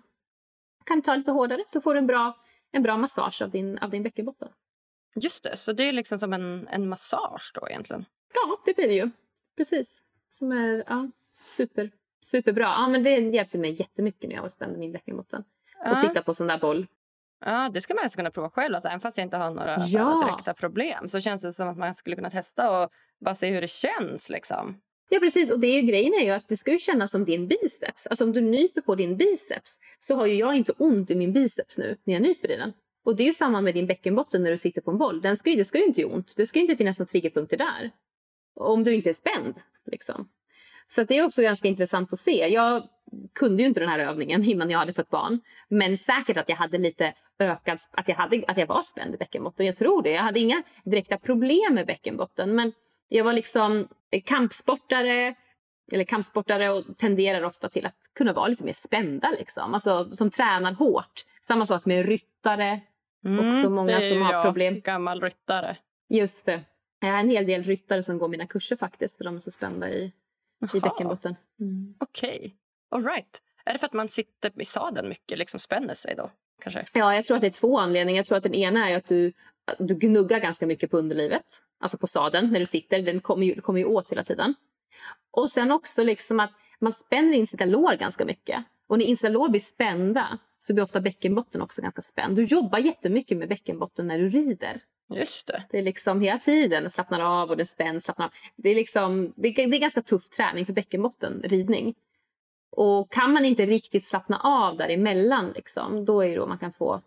[0.84, 2.38] Kan du ta lite hårdare så får du en bra,
[2.72, 4.50] en bra massage av din, av din bäckenbotten.
[5.16, 8.06] Just det, så det är liksom som en, en massage då egentligen?
[8.34, 9.10] Ja, det blir det ju.
[9.58, 10.04] Precis.
[10.30, 11.10] Som är ja,
[11.46, 12.64] super, superbra.
[12.64, 15.44] Ja, men det hjälpte mig jättemycket när jag var spänd i min bäckenbotten.
[15.84, 15.92] Ja.
[15.92, 16.88] Och sitta på sån där boll.
[17.46, 18.76] Ja, det ska man alltså kunna prova själv.
[18.76, 20.24] Alltså, även fast jag inte har några ja.
[20.26, 22.90] direkta problem så känns det som att man skulle kunna testa och
[23.26, 24.30] bara se hur det känns.
[24.30, 24.82] Liksom.
[25.10, 25.52] Ja, precis.
[25.52, 28.08] Och det är ju, grejen är ju att det ska ju kännas som din biceps.
[28.08, 31.34] Alltså om du nyper på din biceps så har ju jag inte ont i min
[31.34, 32.74] biceps nu när jag nyper i den.
[33.06, 35.22] Och det är ju samma med din bäckenbotten när du sitter på en boll.
[35.22, 36.34] Den ska ju, det ska ju inte göra ont.
[36.38, 37.92] Det ska inte finnas några triggerpunkter där.
[38.56, 39.56] Om du inte är spänd.
[39.86, 40.30] Liksom.
[40.92, 42.48] Så det är också ganska intressant att se.
[42.48, 42.88] Jag
[43.34, 45.40] kunde ju inte den här övningen innan jag hade fått barn.
[45.68, 49.18] Men säkert att jag hade lite ökad, att jag, hade, att jag var spänd i
[49.18, 49.66] bäckenbotten.
[49.66, 50.12] Jag tror det.
[50.12, 52.56] Jag hade inga direkta problem med bäckenbotten.
[52.56, 52.74] Men
[53.08, 53.88] jag var liksom
[54.26, 55.36] kampsportare,
[55.92, 59.30] eller kampsportare och tenderar ofta till att kunna vara lite mer spända.
[59.40, 59.74] Liksom.
[59.74, 61.26] Alltså, som tränar hårt.
[61.42, 62.82] Samma sak med ryttare.
[63.26, 64.82] Mm, också många som har jag, problem.
[64.82, 65.78] gammal ryttare.
[66.10, 66.62] Just det.
[67.00, 69.52] Jag har en hel del ryttare som går mina kurser faktiskt för de är så
[69.52, 70.12] spända i,
[70.74, 71.36] i bäckenbotten.
[71.60, 71.96] Mm.
[72.00, 72.38] Okej.
[72.38, 72.52] Okay.
[72.90, 73.42] All right.
[73.66, 76.32] Är det för att man sitter i sadeln mycket, liksom spänner sig då?
[76.62, 76.86] Kanske?
[76.94, 78.20] Ja, jag tror att det är två anledningar.
[78.20, 79.34] Jag tror att den ena är att du,
[79.80, 81.64] du gnuggar ganska mycket på underlivet.
[81.80, 83.02] Alltså på sadeln när du sitter.
[83.02, 84.56] Den kommer ju, kommer ju åt hela tiden.
[85.32, 88.64] Och sen också liksom att man spänner in sina lår ganska mycket.
[88.88, 92.36] Och när insida lår blir spända så blir ofta bäckenbotten också ganska spänd.
[92.36, 94.82] Du jobbar jättemycket med bäckenbotten när du rider.
[95.16, 95.64] Just det.
[95.70, 98.32] Det är liksom hela tiden slappnar av och det spänns, slappnar av.
[98.56, 101.96] Det är, liksom, det, är, det är ganska tuff träning för bäckenbotten, ridning.
[102.72, 106.74] Och kan man inte riktigt slappna av däremellan, liksom, då är det då man kan
[106.74, 107.02] få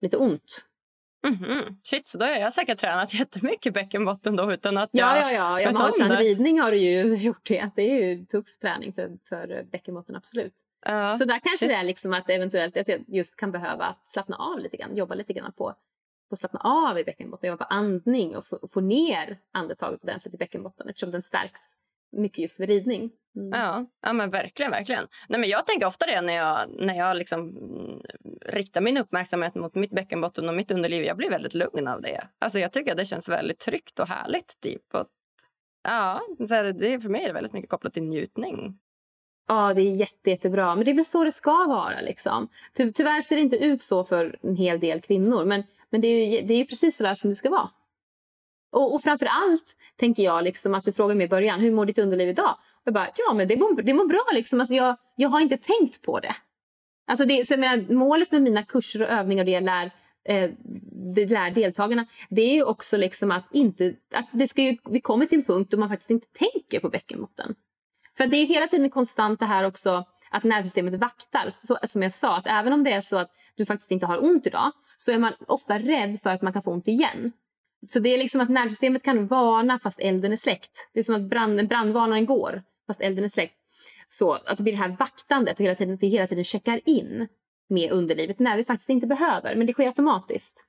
[0.00, 0.64] lite ont.
[1.26, 1.76] Mm -hmm.
[1.82, 5.32] Shit, så då har jag säkert tränat jättemycket bäckenbotten då utan att jag Ja, ja,
[5.32, 5.60] ja.
[5.60, 7.70] ja man har tränat ridning har du ju gjort det.
[7.76, 10.54] Det är ju tuff träning för, för bäckenbotten, absolut.
[10.88, 11.68] Uh, så där kanske shit.
[11.68, 15.14] det är liksom att eventuellt att jag just kan behöva slappna av lite grann, jobba
[15.14, 15.74] lite grann på
[16.34, 20.38] att slappna av i bäckenbotten, jobba på andning och få, få ner andetaget ordentligt i
[20.38, 21.76] bäckenbotten eftersom den stärks
[22.12, 23.10] mycket just vid ridning.
[23.36, 23.60] Mm.
[23.60, 24.70] Ja, ja, men verkligen.
[24.70, 25.06] verkligen.
[25.28, 27.56] Nej, men jag tänker ofta det när jag, när jag liksom
[28.46, 31.04] riktar min uppmärksamhet mot mitt bäckenbotten och mitt underliv.
[31.04, 32.28] Jag blir väldigt lugn av det.
[32.38, 34.60] Alltså, jag tycker att det känns väldigt tryggt och härligt.
[34.60, 34.94] Typ.
[34.94, 35.06] Och,
[35.84, 38.78] ja, så här, det, för mig är det väldigt mycket kopplat till njutning.
[39.48, 40.74] Ja, det är jätte, jättebra.
[40.74, 42.00] Men det är väl så det ska vara.
[42.00, 42.48] Liksom.
[42.76, 45.44] Ty tyvärr ser det inte ut så för en hel del kvinnor.
[45.44, 45.62] Men,
[45.92, 47.70] men det är ju det är precis så där som det ska vara.
[48.72, 51.86] Och, och framför allt tänker jag liksom att du frågar mig i början, hur mår
[51.86, 52.50] ditt underliv idag?
[52.50, 54.60] Och Jag bara, ja men det mår, det mår bra liksom.
[54.60, 56.36] Alltså jag, jag har inte tänkt på det.
[57.06, 59.90] Alltså det så jag menar, målet med mina kurser och övningar och det jag lär,
[60.24, 60.50] eh,
[61.14, 65.00] det lär deltagarna, det är ju också liksom att inte, att det ska ju, vi
[65.00, 67.54] kommer till en punkt då man faktiskt inte tänker på bäckenbotten.
[68.16, 71.50] För det är hela tiden konstant det här också att nervsystemet vaktar.
[71.50, 74.24] Så, som jag sa, att även om det är så att du faktiskt inte har
[74.24, 77.32] ont idag så är man ofta rädd för att man kan få ont igen.
[77.88, 80.90] Så det är liksom att nervsystemet kan varna fast elden är släckt.
[80.92, 83.54] Det är som att brand, brandvarnaren går fast elden är släckt.
[84.08, 87.28] Så att det blir det här vaktandet och hela tiden, vi hela tiden checkar in
[87.68, 89.54] med underlivet när vi faktiskt inte behöver.
[89.54, 90.64] Men det sker automatiskt.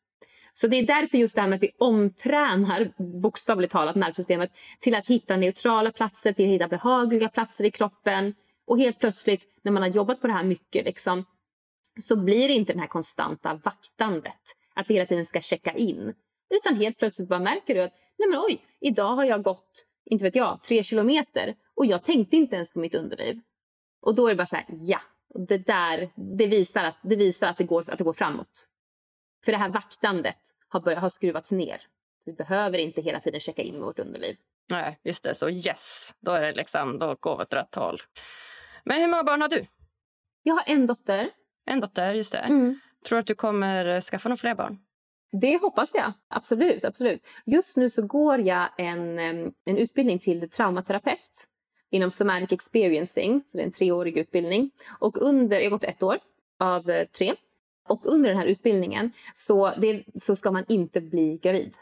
[0.54, 4.96] Så det är därför just det här med att vi omtränar bokstavligt talat nervsystemet till
[4.96, 8.34] att hitta neutrala platser, till att hitta behagliga platser i kroppen.
[8.68, 11.26] Och helt plötsligt när man har jobbat på det här mycket liksom,
[12.00, 14.34] så blir det inte det här konstanta vaktandet.
[14.74, 16.14] Att vi hela tiden ska checka in.
[16.50, 20.24] Utan helt plötsligt bara märker du att nej men oj, idag har jag gått, inte
[20.24, 23.40] vet jag, tre kilometer och jag tänkte inte ens på mitt underliv.
[24.02, 25.00] Och då är det bara så här, ja,
[25.48, 28.68] det där, det visar att det, visar att det, går, att det går framåt.
[29.46, 31.82] För det här vaktandet har, börjat, har skruvats ner.
[32.26, 34.38] Vi behöver inte hela tiden checka in med vårt underliv.
[34.70, 35.36] Nej, just det.
[35.36, 38.02] Så yes, då, är det liksom, då går vi åt rätt håll.
[38.84, 39.66] Men hur många barn har du?
[40.44, 41.30] Jag har en dotter.
[41.68, 42.38] En dotter, just det.
[42.38, 42.80] Mm.
[43.08, 44.80] Tror du att du kommer skaffa några fler barn?
[45.42, 46.14] Det hoppas jag.
[46.30, 46.86] Absolut.
[46.86, 47.22] absolut.
[47.46, 49.20] Just nu så går jag en,
[49.66, 51.48] en utbildning till traumaterapeut
[51.92, 53.44] inom somatic experiencing.
[53.46, 54.72] Så det är en treårig utbildning.
[55.00, 56.18] Och under, jag har gått ett år
[56.60, 57.34] av eh, tre.
[57.90, 61.76] Och under den här utbildningen så, det, så ska man inte bli gravid.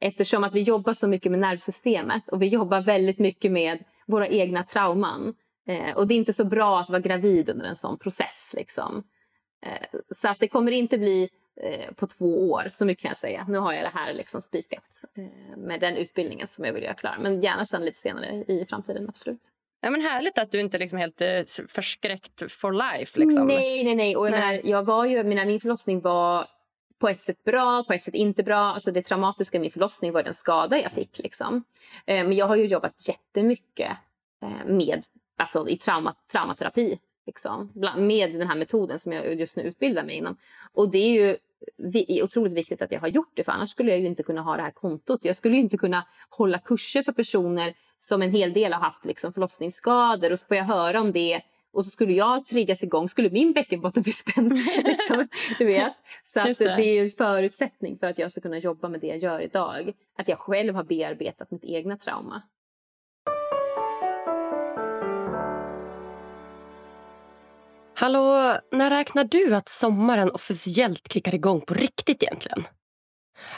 [0.00, 4.26] Eftersom att vi jobbar så mycket med nervsystemet och vi jobbar väldigt mycket med våra
[4.26, 5.34] egna trauman.
[5.68, 8.54] Eh, och det är inte så bra att vara gravid under en sån process.
[8.56, 9.04] Liksom.
[9.62, 11.30] Eh, så att det kommer inte bli
[11.62, 13.46] eh, på två år, så mycket kan jag säga.
[13.48, 16.94] Nu har jag det här liksom spikat eh, med den utbildningen som jag vill göra
[16.94, 17.16] klar.
[17.20, 19.42] Men gärna sen lite senare i framtiden, absolut.
[19.80, 23.18] Ja, men härligt att du inte liksom helt eh, förskräckt for life.
[23.20, 23.46] Liksom.
[23.46, 24.16] Nej, nej, nej.
[24.16, 24.40] Och jag, nej.
[24.40, 26.46] Menar, jag var ju, mina, min förlossning var
[26.98, 28.58] på ett sätt bra, på ett sätt inte bra.
[28.58, 31.18] Alltså det traumatiska i min förlossning var den skada jag fick.
[31.18, 31.64] Liksom.
[32.06, 33.90] Eh, men jag har ju jobbat jättemycket
[34.42, 35.02] eh, med,
[35.38, 36.98] alltså i trauma, traumaterapi.
[37.26, 40.36] Liksom, med den här metoden som jag just nu utbildar mig inom.
[40.72, 44.00] Och det är ju otroligt viktigt att jag har gjort det för annars skulle jag
[44.00, 45.20] ju inte kunna ha det här kontot.
[45.22, 49.04] Jag skulle ju inte kunna hålla kurser för personer som en hel del har haft
[49.04, 51.42] liksom förlossningsskador och så får jag höra om det
[51.72, 54.52] och så skulle jag triggas igång, skulle min bäckenbotten bli spänd.
[54.84, 55.92] liksom, du vet.
[56.24, 56.76] Så att det.
[56.76, 56.98] det.
[56.98, 59.92] är en förutsättning för att jag ska kunna jobba med det jag gör idag.
[60.18, 62.42] Att jag själv har bearbetat mitt egna trauma.
[67.94, 72.64] Hallå, när räknar du att sommaren officiellt kickar igång på riktigt egentligen?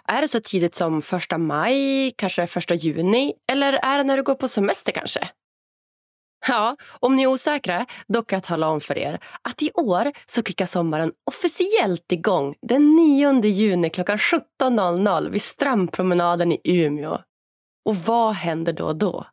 [0.08, 4.22] Är det så tidigt som första maj, kanske första juni eller är det när du
[4.22, 5.28] går på semester kanske?
[6.48, 10.12] Ja, om ni är osäkra, då kan jag tala om för er att i år
[10.26, 17.18] så kickar sommaren officiellt igång den 9 juni klockan 17.00 vid strandpromenaden i Umeå.
[17.84, 19.26] Och vad händer då då?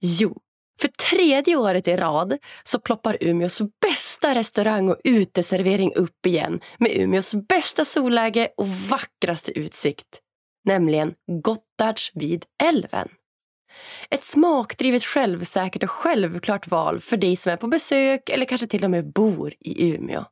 [0.00, 0.36] Jo,
[0.80, 6.90] för tredje året i rad så ploppar Umeås bästa restaurang och uteservering upp igen med
[6.96, 10.20] Umeås bästa solläge och vackraste utsikt,
[10.64, 13.08] nämligen Gottards vid älven.
[14.10, 18.84] Ett smakdrivet, självsäkert och självklart val för dig som är på besök eller kanske till
[18.84, 20.24] och med bor i Umeå.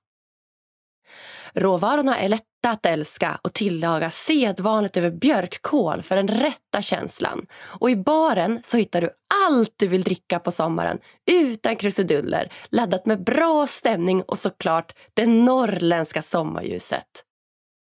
[1.54, 7.46] Råvarorna är lätta att älska och tillaga sedvanligt över björkkål för den rätta känslan.
[7.52, 9.10] Och i baren så hittar du
[9.46, 10.98] allt du vill dricka på sommaren
[11.30, 17.24] utan krusiduller, laddat med bra stämning och såklart det norrländska sommarljuset.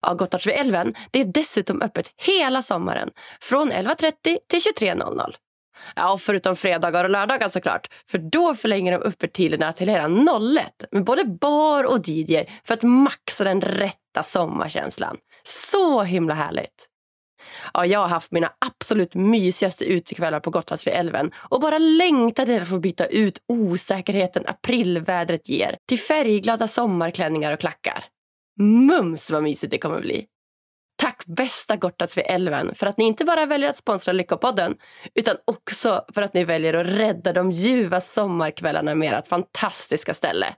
[0.02, 3.10] Ja, Gottardsviälven det är dessutom öppet hela sommaren
[3.42, 5.34] från 11.30 till 23.00.
[5.96, 7.88] Ja, förutom fredagar och lördagar såklart.
[8.08, 12.84] För då förlänger de öppettiderna till hela 01 med både bar och DJ för att
[12.84, 15.18] maxa den rätta sommarkänslan.
[15.44, 16.90] Så himla härligt!
[17.74, 22.70] Ja, jag har haft mina absolut mysigaste utekvällar på Gotlandsfjällälven och bara längtat till att
[22.70, 28.06] få byta ut osäkerheten aprilvädret ger till färgglada sommarklänningar och klackar.
[28.60, 30.26] Mums vad mysigt det kommer bli!
[31.36, 34.78] Bästa Gortats vid älven för att ni inte bara väljer att sponsra Lyckopodden
[35.16, 40.56] utan också för att ni väljer att rädda de ljuva sommarkvällarna med ert fantastiska ställe.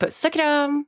[0.00, 0.86] Puss och kram!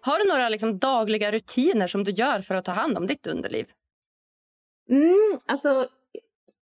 [0.00, 3.26] Har du några liksom dagliga rutiner som du gör för att ta hand om ditt
[3.26, 3.66] underliv?
[4.90, 5.88] Mm, alltså,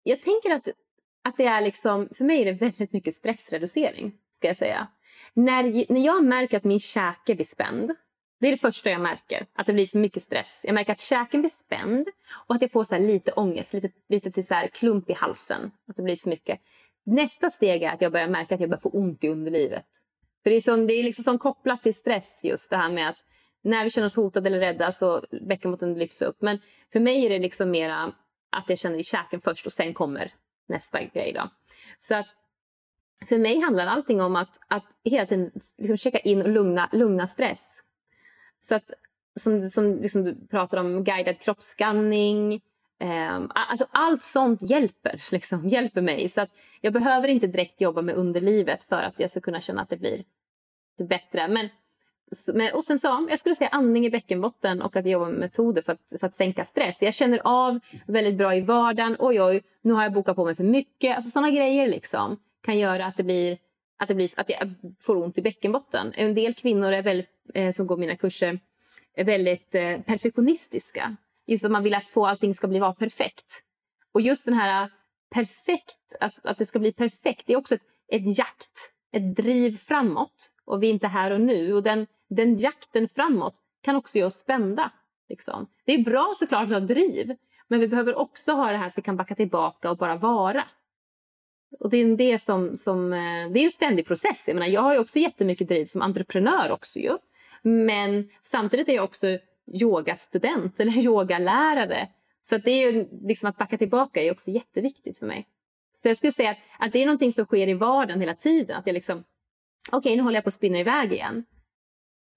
[0.02, 0.68] jag tänker att,
[1.24, 4.12] att det är liksom, för mig är det väldigt mycket stressreducering.
[4.32, 4.88] ska jag säga.
[5.35, 7.93] När, när jag märker att min käke blir spänd,
[8.41, 10.64] det är det första jag märker, att det blir för mycket stress.
[10.66, 12.09] Jag märker att käken blir spänd
[12.47, 15.70] och att jag får så lite ångest, lite, lite till så klump i halsen.
[15.89, 16.61] Att det blir för mycket.
[17.05, 19.87] Nästa steg är att jag börjar märka att jag börjar få ont i underlivet.
[20.43, 23.09] För det är, som, det är liksom som kopplat till stress just det här med
[23.09, 23.18] att
[23.64, 26.37] när vi känner oss hotade eller rädda så bäckenbotten lyfts upp.
[26.41, 26.59] Men
[26.93, 28.12] för mig är det liksom mera
[28.51, 30.35] att jag känner i käken först och sen kommer
[30.68, 31.33] nästa grej.
[31.33, 31.51] Då.
[31.99, 32.26] Så att
[33.28, 37.26] för mig handlar allting om att, att hela tiden liksom checka in och lugna, lugna
[37.26, 37.82] stress.
[38.58, 38.90] Så att,
[39.40, 42.54] som, som liksom du pratar om, guidad kroppsskanning.
[43.00, 46.28] Eh, alltså allt sånt hjälper, liksom, hjälper mig.
[46.28, 46.50] Så att
[46.80, 49.96] jag behöver inte direkt jobba med underlivet för att jag ska kunna känna att det
[49.96, 50.24] blir
[50.98, 51.48] det bättre.
[51.48, 51.68] Men,
[52.54, 55.82] men, och sen så, jag skulle säga andning i bäckenbotten och att jobba med metoder
[55.82, 57.02] för att, för att sänka stress.
[57.02, 59.16] Jag känner av väldigt bra i vardagen.
[59.18, 61.16] Oj, oj, nu har jag bokat på mig för mycket.
[61.16, 63.58] Alltså sådana grejer liksom kan göra att det blir
[63.98, 66.12] att, det blir, att jag får ont i bäckenbotten.
[66.14, 68.60] En del kvinnor är väldigt, eh, som går mina kurser
[69.14, 71.16] är väldigt eh, perfektionistiska.
[71.46, 73.62] Just att man vill att få allting ska bli vara perfekt.
[74.12, 74.88] Och just den här eh,
[75.34, 79.76] perfekt, alltså att det ska bli perfekt, det är också ett, ett jakt, ett driv
[79.76, 80.50] framåt.
[80.64, 81.72] Och vi är inte här och nu.
[81.74, 84.90] Och den, den jakten framåt kan också göra oss spända.
[85.28, 85.66] Liksom.
[85.84, 87.36] Det är bra såklart att ha driv,
[87.68, 90.64] men vi behöver också ha det här att vi kan backa tillbaka och bara vara.
[91.80, 94.44] Och det är det som, som eh, det är en ständig process.
[94.48, 97.18] Jag, menar, jag har ju också jättemycket driv som entreprenör också ju.
[97.62, 99.26] Men samtidigt är jag också
[99.72, 102.08] yogastudent eller yogalärare.
[102.42, 105.46] Så att det är ju, liksom att backa tillbaka är också jätteviktigt för mig.
[105.92, 108.76] Så jag skulle säga att, att det är någonting som sker i vardagen hela tiden.
[108.76, 109.24] Att jag liksom,
[109.88, 111.44] okej okay, nu håller jag på att spinna iväg igen.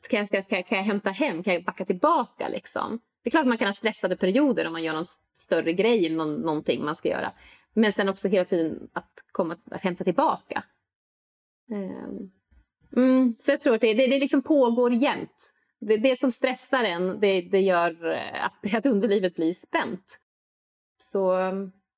[0.09, 1.43] Kan jag, kan, jag, kan jag hämta hem?
[1.43, 2.47] Kan jag backa tillbaka?
[2.47, 2.99] Liksom?
[3.23, 6.17] Det är klart man kan ha stressade perioder om man gör någon större grej eller
[6.17, 7.31] någon, någonting man ska göra.
[7.75, 10.63] Men sen också hela tiden att, komma, att hämta tillbaka.
[11.71, 12.31] Um,
[12.95, 15.53] mm, så jag tror att det, det, det liksom pågår jämt.
[15.79, 20.19] Det, det som stressar en, det, det gör eh, att, att underlivet blir spänt.
[20.97, 21.33] Så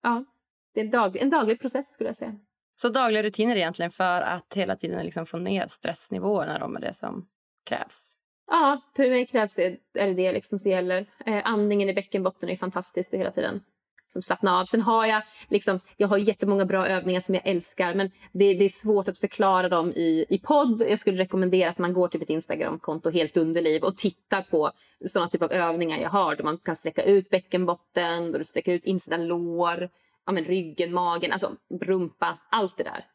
[0.04, 0.26] ja,
[0.74, 2.40] det är en, dag, en daglig process skulle jag säga.
[2.76, 6.94] Så dagliga rutiner egentligen för att hela tiden liksom få ner stressnivåerna då med det
[6.94, 7.28] som
[7.66, 8.18] krävs?
[8.48, 11.06] Ja, för mig krävs det, är det det liksom som gäller.
[11.26, 13.62] Eh, andningen i bäckenbotten är fantastiskt hela tiden.
[14.10, 14.66] Som slappna av.
[14.66, 18.66] Sen har jag, liksom, jag har jättemånga bra övningar som jag älskar men det, det
[18.66, 20.82] är svårt att förklara dem i, i podd.
[20.90, 24.72] Jag skulle rekommendera att man går till mitt Instagramkonto Helt Underliv och tittar på
[25.06, 26.36] sådana typer av övningar jag har.
[26.36, 29.90] Där man kan sträcka ut bäckenbotten, då du sträcker ut insidan lår,
[30.26, 31.52] ja, men ryggen, magen, alltså
[31.82, 33.06] rumpa, allt det där.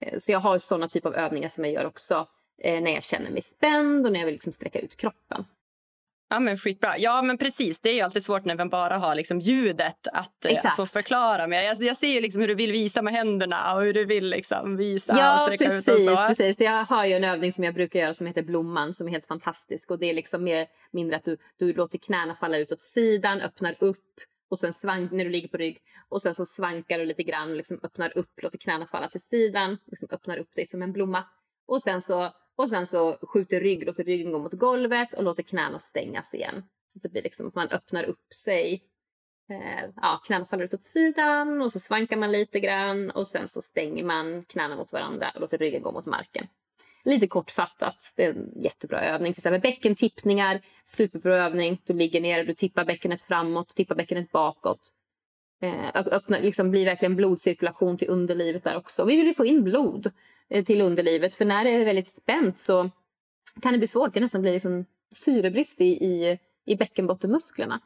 [0.00, 2.26] Eh, så jag har sådana typer av övningar som jag gör också
[2.62, 5.44] eh, när jag känner mig spänd och när jag vill liksom sträcka ut kroppen.
[6.34, 6.98] Ja, men skitbra.
[6.98, 7.80] Ja, men precis.
[7.80, 10.86] Det är ju alltid svårt när man bara har liksom ljudet att, eh, att få
[10.86, 11.46] förklara.
[11.46, 14.04] Men jag, jag ser ju liksom hur du vill visa med händerna och hur du
[14.04, 16.26] vill liksom visa ja, och sträcka precis, ut och så.
[16.26, 16.56] precis.
[16.56, 19.10] För jag har ju en övning som jag brukar göra som heter blomman som är
[19.10, 19.90] helt fantastisk.
[19.90, 23.40] Och det är liksom mer mindre att du, du låter knäna falla ut åt sidan,
[23.40, 24.20] öppnar upp
[24.50, 25.78] och sen svank, när du ligger på rygg
[26.08, 29.78] och sen så svankar du lite grann, liksom öppnar upp, låter knäna falla till sidan,
[29.86, 31.24] liksom öppnar upp dig som en blomma.
[31.66, 35.42] Och sen så, och sen så skjuter rygg, låter ryggen gå mot golvet och låter
[35.42, 36.62] knäna stängas igen.
[36.92, 38.82] Så det blir liksom att man öppnar upp sig.
[39.50, 43.48] Eh, ja, knäna faller ut åt sidan och så svankar man lite grann och sen
[43.48, 46.46] så stänger man knäna mot varandra och låter ryggen gå mot marken.
[47.04, 49.32] Lite kortfattat, det är en jättebra övning.
[49.32, 51.82] Till exempel bäckentippningar, superbra övning.
[51.84, 54.92] Du ligger ner, du tippar bäckenet framåt, tippar bäckenet bakåt.
[55.62, 59.04] Eh, öppna, liksom blir verkligen blodcirkulation till underlivet där också.
[59.04, 60.12] Vi vill ju få in blod
[60.50, 62.90] Eh, till underlivet för när det är väldigt spänt så
[63.62, 64.08] kan det bli svårt.
[64.08, 67.80] Det kan nästan bli liksom syrebrist i, i, i bäckenbottenmusklerna.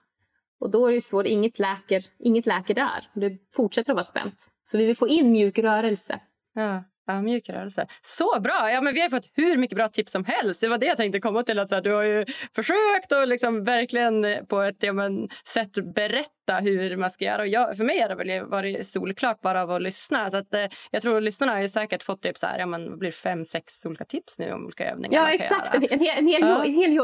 [0.60, 3.04] Och då är det svårt, inget läker, inget läker där.
[3.14, 4.50] Det fortsätter att vara spänt.
[4.64, 6.20] Så vi vill få in mjuk rörelse.
[6.54, 6.84] Ja.
[7.06, 7.86] Ja, mjuk rörelse.
[8.02, 8.70] Så bra!
[8.70, 10.60] Ja, men vi har fått hur mycket bra tips som helst.
[10.60, 11.58] Det var det jag tänkte komma till.
[11.58, 15.94] Att så här, du har ju försökt att liksom verkligen på ett ja, men, sätt
[15.94, 17.42] berätta hur man ska göra.
[17.42, 20.30] Och jag, för mig har det väl varit solklart bara av att lyssna.
[20.30, 22.98] Så att, eh, jag tror lyssnarna har ju säkert fått typ så här, ja, men,
[22.98, 25.74] blir fem, sex olika tips nu om olika övningar Ja, exakt.
[25.74, 26.44] En, en, en, hel, en hel,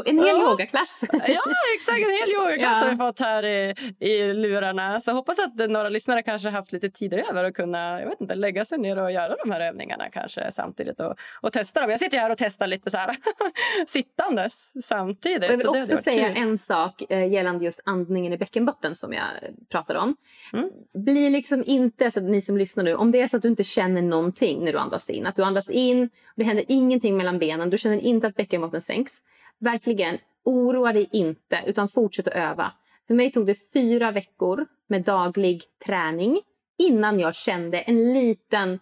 [0.05, 0.51] en hel ja.
[0.51, 1.03] yogaklass.
[1.11, 1.43] ja,
[1.75, 1.97] exakt.
[1.97, 2.85] En hel yogaklass ja.
[2.85, 5.01] har vi fått här i, i lurarna.
[5.01, 8.35] Så hoppas att några lyssnare kanske haft lite tid över att kunna jag vet inte,
[8.35, 11.89] lägga sig ner och göra de här övningarna kanske samtidigt och, och testa dem.
[11.89, 13.15] Jag sitter här och testar lite så här
[13.87, 15.43] sittandes samtidigt.
[15.43, 16.43] Jag vill så också säga kul.
[16.43, 19.23] en sak eh, gällande just andningen i bäckenbotten som jag
[19.69, 20.15] pratar om.
[20.53, 20.69] Mm.
[20.93, 23.63] Bli liksom inte, alltså ni som lyssnar nu, om det är så att du inte
[23.63, 27.39] känner någonting när du andas in, att du andas in och det händer ingenting mellan
[27.39, 29.19] benen, du känner inte att bäckenbotten sänks.
[29.59, 32.71] Verkligen, oroa dig inte utan fortsätt att öva.
[33.07, 36.41] För mig tog det fyra veckor med daglig träning
[36.77, 38.79] innan jag kände en liten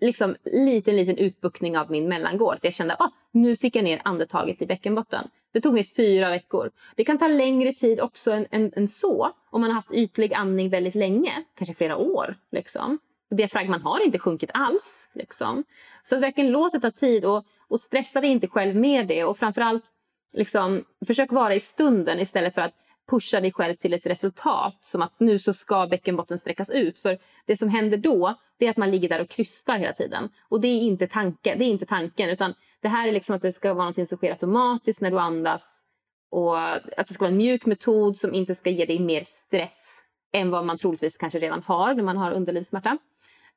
[0.00, 2.58] liksom, liten, liten utbuktning av min mellangård.
[2.62, 5.28] Jag kände att ah, nu fick jag ner andetaget i bäckenbotten.
[5.54, 6.70] Det tog mig fyra veckor.
[6.96, 10.34] Det kan ta längre tid också än, än, än så om man har haft ytlig
[10.34, 12.36] andning väldigt länge, kanske flera år.
[12.50, 12.98] Liksom.
[13.30, 15.10] Och diafragman har inte sjunkit alls.
[15.14, 15.64] Liksom.
[16.02, 19.24] Så verkligen låt det ta tid och, och stressa dig inte själv med det.
[19.24, 19.88] Och framförallt
[20.32, 22.74] liksom, försök vara i stunden istället för att
[23.10, 26.98] pusha dig själv till ett resultat som att nu så ska bäckenbotten sträckas ut.
[26.98, 30.28] För det som händer då det är att man ligger där och krystar hela tiden.
[30.48, 32.54] Och det är inte, tanke, det är inte tanken utan
[32.84, 35.82] det här är liksom att det ska vara något som sker automatiskt när du andas
[36.30, 40.00] och att det ska vara en mjuk metod som inte ska ge dig mer stress
[40.32, 42.98] än vad man troligtvis kanske redan har när man har underlivssmärta.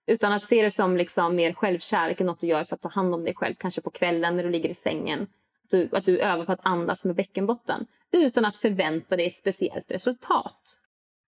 [0.06, 3.14] Utan att se det som liksom mer självkärlek, något du gör för att ta hand
[3.14, 5.22] om dig själv, kanske på kvällen när du ligger i sängen.
[5.64, 9.36] Att du, att du övar på att andas med bäckenbotten utan att förvänta dig ett
[9.36, 10.80] speciellt resultat.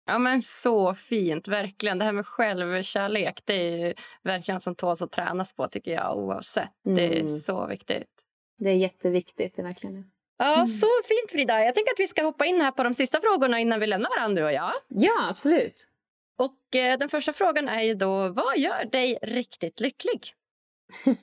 [0.07, 1.99] Ja, men Så fint, verkligen.
[1.99, 6.87] Det här med självkärlek det är verkligen som tåls att tränas på tycker jag oavsett.
[6.87, 6.97] Mm.
[6.97, 7.39] Det är mm.
[7.39, 8.09] så viktigt.
[8.59, 10.11] Det är jätteviktigt, det är verkligen.
[10.39, 10.67] Ja, mm.
[10.67, 11.65] Så fint, Frida.
[11.65, 14.11] Jag tänker att vi ska hoppa in här på de sista frågorna innan vi lämnar
[14.11, 14.73] varandra, du och jag.
[14.89, 15.89] Ja, absolut.
[16.39, 20.21] Och eh, Den första frågan är ju då, vad gör dig riktigt lycklig?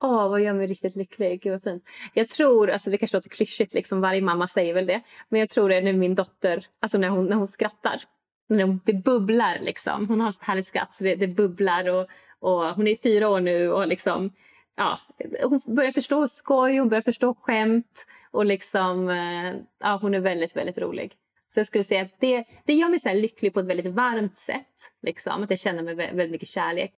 [0.00, 1.42] Åh, oh, vad gör mig riktigt lycklig?
[1.42, 1.88] Gud vad fint.
[2.14, 5.00] Jag tror, alltså det kanske låter klyschigt, liksom, varje mamma säger väl det.
[5.28, 8.02] Men jag tror det är när min dotter, alltså när hon, när hon skrattar.
[8.48, 10.08] När hon, det bubblar liksom.
[10.08, 11.88] Hon har ett härligt skratt så det, det bubblar.
[11.88, 12.06] Och,
[12.40, 14.32] och hon är fyra år nu och liksom,
[14.76, 14.98] ja,
[15.42, 18.06] hon börjar förstå skoj, hon börjar förstå skämt.
[18.30, 21.12] Och liksom, eh, ja, hon är väldigt, väldigt rolig.
[21.48, 24.36] Så jag skulle säga att det, det gör mig så lycklig på ett väldigt varmt
[24.36, 24.92] sätt.
[25.02, 25.42] Liksom.
[25.42, 26.94] Att jag känner mig väldigt mycket kärlek.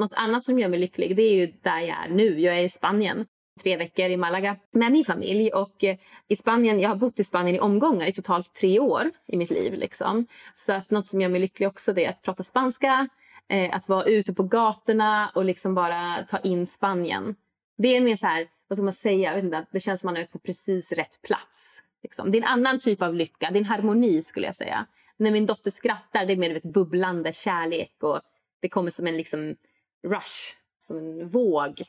[0.00, 2.40] Något annat som gör mig lycklig det är ju där jag är nu.
[2.40, 3.26] Jag är i Spanien.
[3.62, 5.52] tre veckor i Malaga med min familj.
[5.52, 5.96] Och eh,
[6.28, 9.50] i Spanien, jag har bott i Spanien i omgångar i totalt tre år i mitt
[9.50, 9.74] liv.
[9.74, 10.26] Liksom.
[10.54, 13.08] Så att något som gör mig lycklig också det är att prata spanska,
[13.48, 17.34] eh, att vara ute på gatorna och liksom bara ta in Spanien.
[17.78, 20.08] Det är mer så här, vad ska man säga, jag vet inte, det känns som
[20.08, 21.82] man är på precis rätt plats.
[22.02, 22.30] Liksom.
[22.30, 24.86] Det är en annan typ av lycka, det är en harmoni skulle jag säga.
[25.16, 28.20] När min dotter skrattar, det är mer ett bubblande kärlek och
[28.60, 29.56] det kommer som en liksom
[30.08, 31.82] rush, som en våg.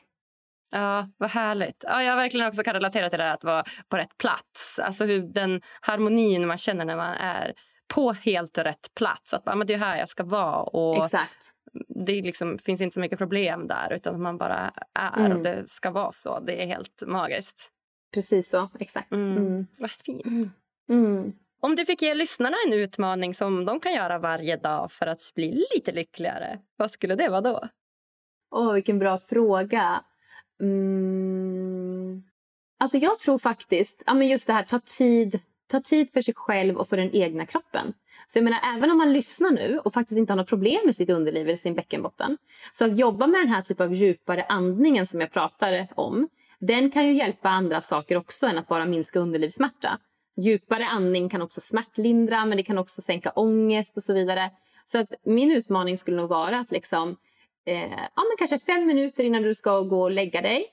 [0.70, 1.84] Ja, vad härligt.
[1.86, 4.78] Ja, jag verkligen också kan relatera till det att vara på rätt plats.
[4.78, 7.54] Alltså hur den harmonin man känner när man är
[7.94, 9.34] på helt rätt plats.
[9.34, 10.62] Att men det är här jag ska vara.
[10.62, 11.52] Och Exakt.
[11.88, 15.36] Det liksom, finns inte så mycket problem där utan man bara är mm.
[15.36, 16.40] och det ska vara så.
[16.40, 17.70] Det är helt magiskt.
[18.14, 19.12] Precis så, exakt.
[19.12, 19.36] Mm.
[19.36, 19.66] Mm.
[19.78, 20.52] Vad fint.
[20.88, 21.32] Mm.
[21.60, 25.20] Om du fick ge lyssnarna en utmaning som de kan göra varje dag för att
[25.34, 27.68] bli lite lyckligare, vad skulle det vara då?
[28.52, 30.04] Åh, oh, vilken bra fråga.
[30.60, 32.22] Mm.
[32.78, 36.34] Alltså jag tror faktiskt, ja men just det här, ta tid, ta tid för sig
[36.34, 37.92] själv och för den egna kroppen.
[38.26, 40.96] Så jag menar, även om man lyssnar nu och faktiskt inte har något problem med
[40.96, 42.38] sitt underliv eller sin bäckenbotten.
[42.72, 46.28] Så att jobba med den här typen av djupare andningen som jag pratade om,
[46.58, 49.98] den kan ju hjälpa andra saker också än att bara minska underlivssmärta.
[50.36, 54.50] Djupare andning kan också smärtlindra, men det kan också sänka ångest och så vidare.
[54.84, 57.16] Så att min utmaning skulle nog vara att liksom,
[57.66, 60.66] eh, ja, men kanske fem minuter innan du ska gå och lägga dig.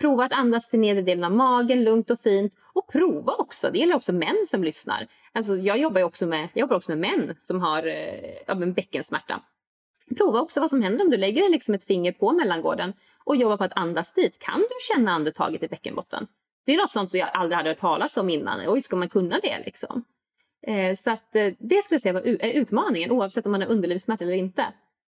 [0.00, 2.54] Prova att andas till nedre delen av magen, lugnt och fint.
[2.72, 5.06] Och prova också, det gäller också män som lyssnar.
[5.32, 9.40] Alltså, jag, jobbar också med, jag jobbar också med män som har eh, ja, bäckensmärta.
[10.16, 12.92] Prova också vad som händer om du lägger liksom ett finger på mellangården
[13.24, 14.38] och jobbar på att andas dit.
[14.38, 16.26] Kan du känna andetaget i bäckenbotten?
[16.66, 18.60] Det är något sånt jag aldrig hade hört talas om innan.
[18.66, 20.04] Oj, ska man kunna det liksom?
[20.66, 24.24] Eh, så att, eh, det skulle jag säga var utmaningen oavsett om man har underlivssmärta
[24.24, 24.66] eller inte.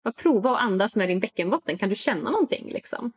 [0.04, 1.78] Bara prova att andas med din bäckenbotten.
[1.78, 2.72] Kan du känna någonting?
[2.74, 3.12] Liksom?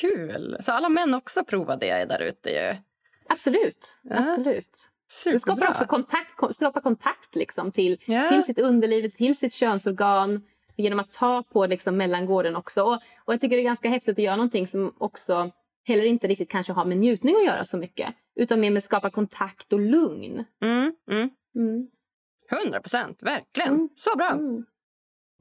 [0.00, 0.56] Kul!
[0.60, 2.76] Så alla män också prova det där ute ju.
[3.28, 3.98] Absolut.
[4.02, 4.16] Ja.
[4.16, 4.90] Absolut.
[5.08, 5.32] Superbra.
[5.32, 8.28] Det skapar också kontakt, skapar kontakt liksom till, ja.
[8.28, 10.42] till sitt underliv, till sitt könsorgan
[10.76, 12.82] genom att ta på liksom mellangården också.
[12.82, 15.50] Och, och jag tycker det är ganska häftigt att göra någonting som också
[15.86, 18.14] heller inte riktigt kanske har med njutning att göra så mycket.
[18.34, 20.44] Utan mer med att skapa kontakt och lugn.
[20.62, 21.30] Mm, mm.
[21.54, 21.88] Mm.
[22.64, 23.74] 100 procent, verkligen.
[23.74, 23.88] Mm.
[23.94, 24.30] Så bra.
[24.30, 24.64] Mm.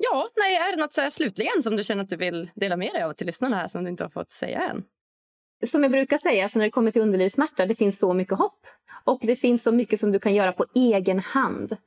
[0.01, 2.77] Ja, nej, är det något så här slutligen som du känner att du vill dela
[2.77, 4.83] med dig av till lyssnarna här som du inte har fått säga än?
[5.65, 8.67] Som jag brukar säga, så när det kommer till underlivssmärta, det finns så mycket hopp.
[9.03, 11.77] Och det finns så mycket som du kan göra på egen hand.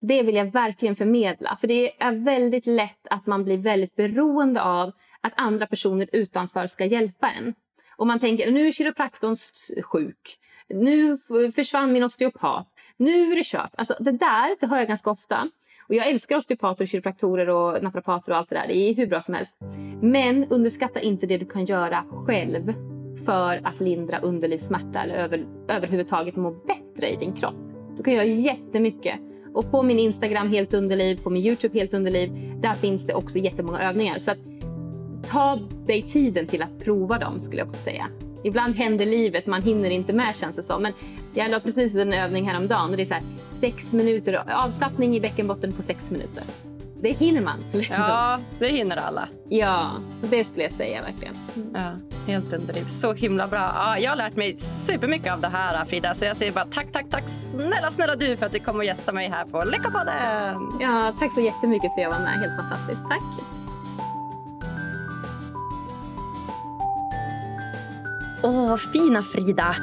[0.00, 1.56] Det vill jag verkligen förmedla.
[1.60, 6.66] För det är väldigt lätt att man blir väldigt beroende av att andra personer utanför
[6.66, 7.54] ska hjälpa en.
[7.96, 9.36] Och man tänker, nu är kiropraktorn
[9.82, 10.38] sjuk.
[10.68, 11.18] Nu
[11.54, 12.68] försvann min osteopat.
[12.96, 13.70] Nu är det kört.
[13.74, 15.50] Alltså det där, det hör jag ganska ofta.
[15.88, 18.66] Och jag älskar osteopater, kiropraktorer och naprapater och allt det där.
[18.68, 19.58] Det är hur bra som helst.
[20.02, 22.72] Men underskatta inte det du kan göra själv
[23.26, 27.54] för att lindra underlivssmärta eller över, överhuvudtaget må bättre i din kropp.
[27.96, 29.20] Du kan göra jättemycket.
[29.54, 32.30] Och på min Instagram Helt Underliv, på min Youtube Helt Underliv,
[32.62, 34.18] där finns det också jättemånga övningar.
[34.18, 34.38] Så att,
[35.26, 38.06] ta dig tiden till att prova dem skulle jag också säga.
[38.44, 40.82] Ibland händer livet, man hinner inte med känns det som.
[40.82, 40.92] Men
[41.34, 45.16] jag la precis ut en övning häromdagen och det är så här, sex minuter avslappning
[45.16, 46.42] i bäckenbotten på sex minuter.
[47.00, 47.58] Det hinner man.
[47.90, 49.28] Ja, det hinner alla.
[49.48, 49.90] Ja,
[50.20, 51.34] så det skulle jag säga verkligen.
[51.74, 51.92] Ja,
[52.32, 52.84] helt underliv.
[52.84, 53.72] Så himla bra.
[53.74, 56.14] Ja, jag har lärt mig supermycket av det här Frida.
[56.14, 58.84] Så jag säger bara tack, tack, tack snälla, snälla du för att du kom och
[58.84, 60.78] gästade mig här på Lyckopodden.
[60.80, 62.40] Ja, tack så jättemycket för att jag var med.
[62.40, 63.08] Helt fantastiskt.
[63.08, 63.63] Tack.
[68.46, 69.76] Åh, fina Frida!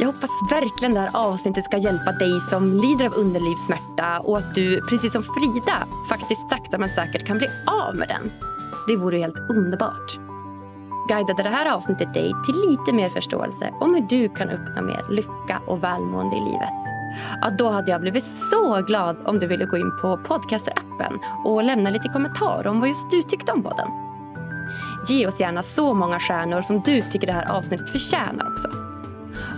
[0.00, 4.54] Jag hoppas verkligen det här avsnittet ska hjälpa dig som lider av underlivssmärta och att
[4.54, 8.30] du, precis som Frida, faktiskt sakta men säkert kan bli av med den.
[8.88, 10.18] Det vore helt underbart.
[11.08, 15.06] Guidade det här avsnittet dig till lite mer förståelse om hur du kan uppnå mer
[15.10, 16.78] lycka och välmående i livet?
[17.42, 21.64] Ja, då hade jag blivit så glad om du ville gå in på Podcaster-appen och
[21.64, 24.07] lämna lite kommentarer om vad just du tyckte om podden.
[25.06, 28.68] Ge oss gärna så många stjärnor som du tycker det här avsnittet förtjänar också.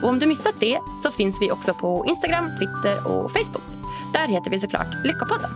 [0.03, 3.64] Och om du missat det så finns vi också på Instagram, Twitter och Facebook.
[4.12, 5.51] Där heter vi såklart Lyckopodden.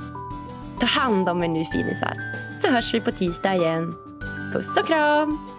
[0.80, 2.16] Ta hand om er nu finisar,
[2.62, 3.95] så hörs vi på tisdag igen.
[4.53, 5.53] Puss och kram!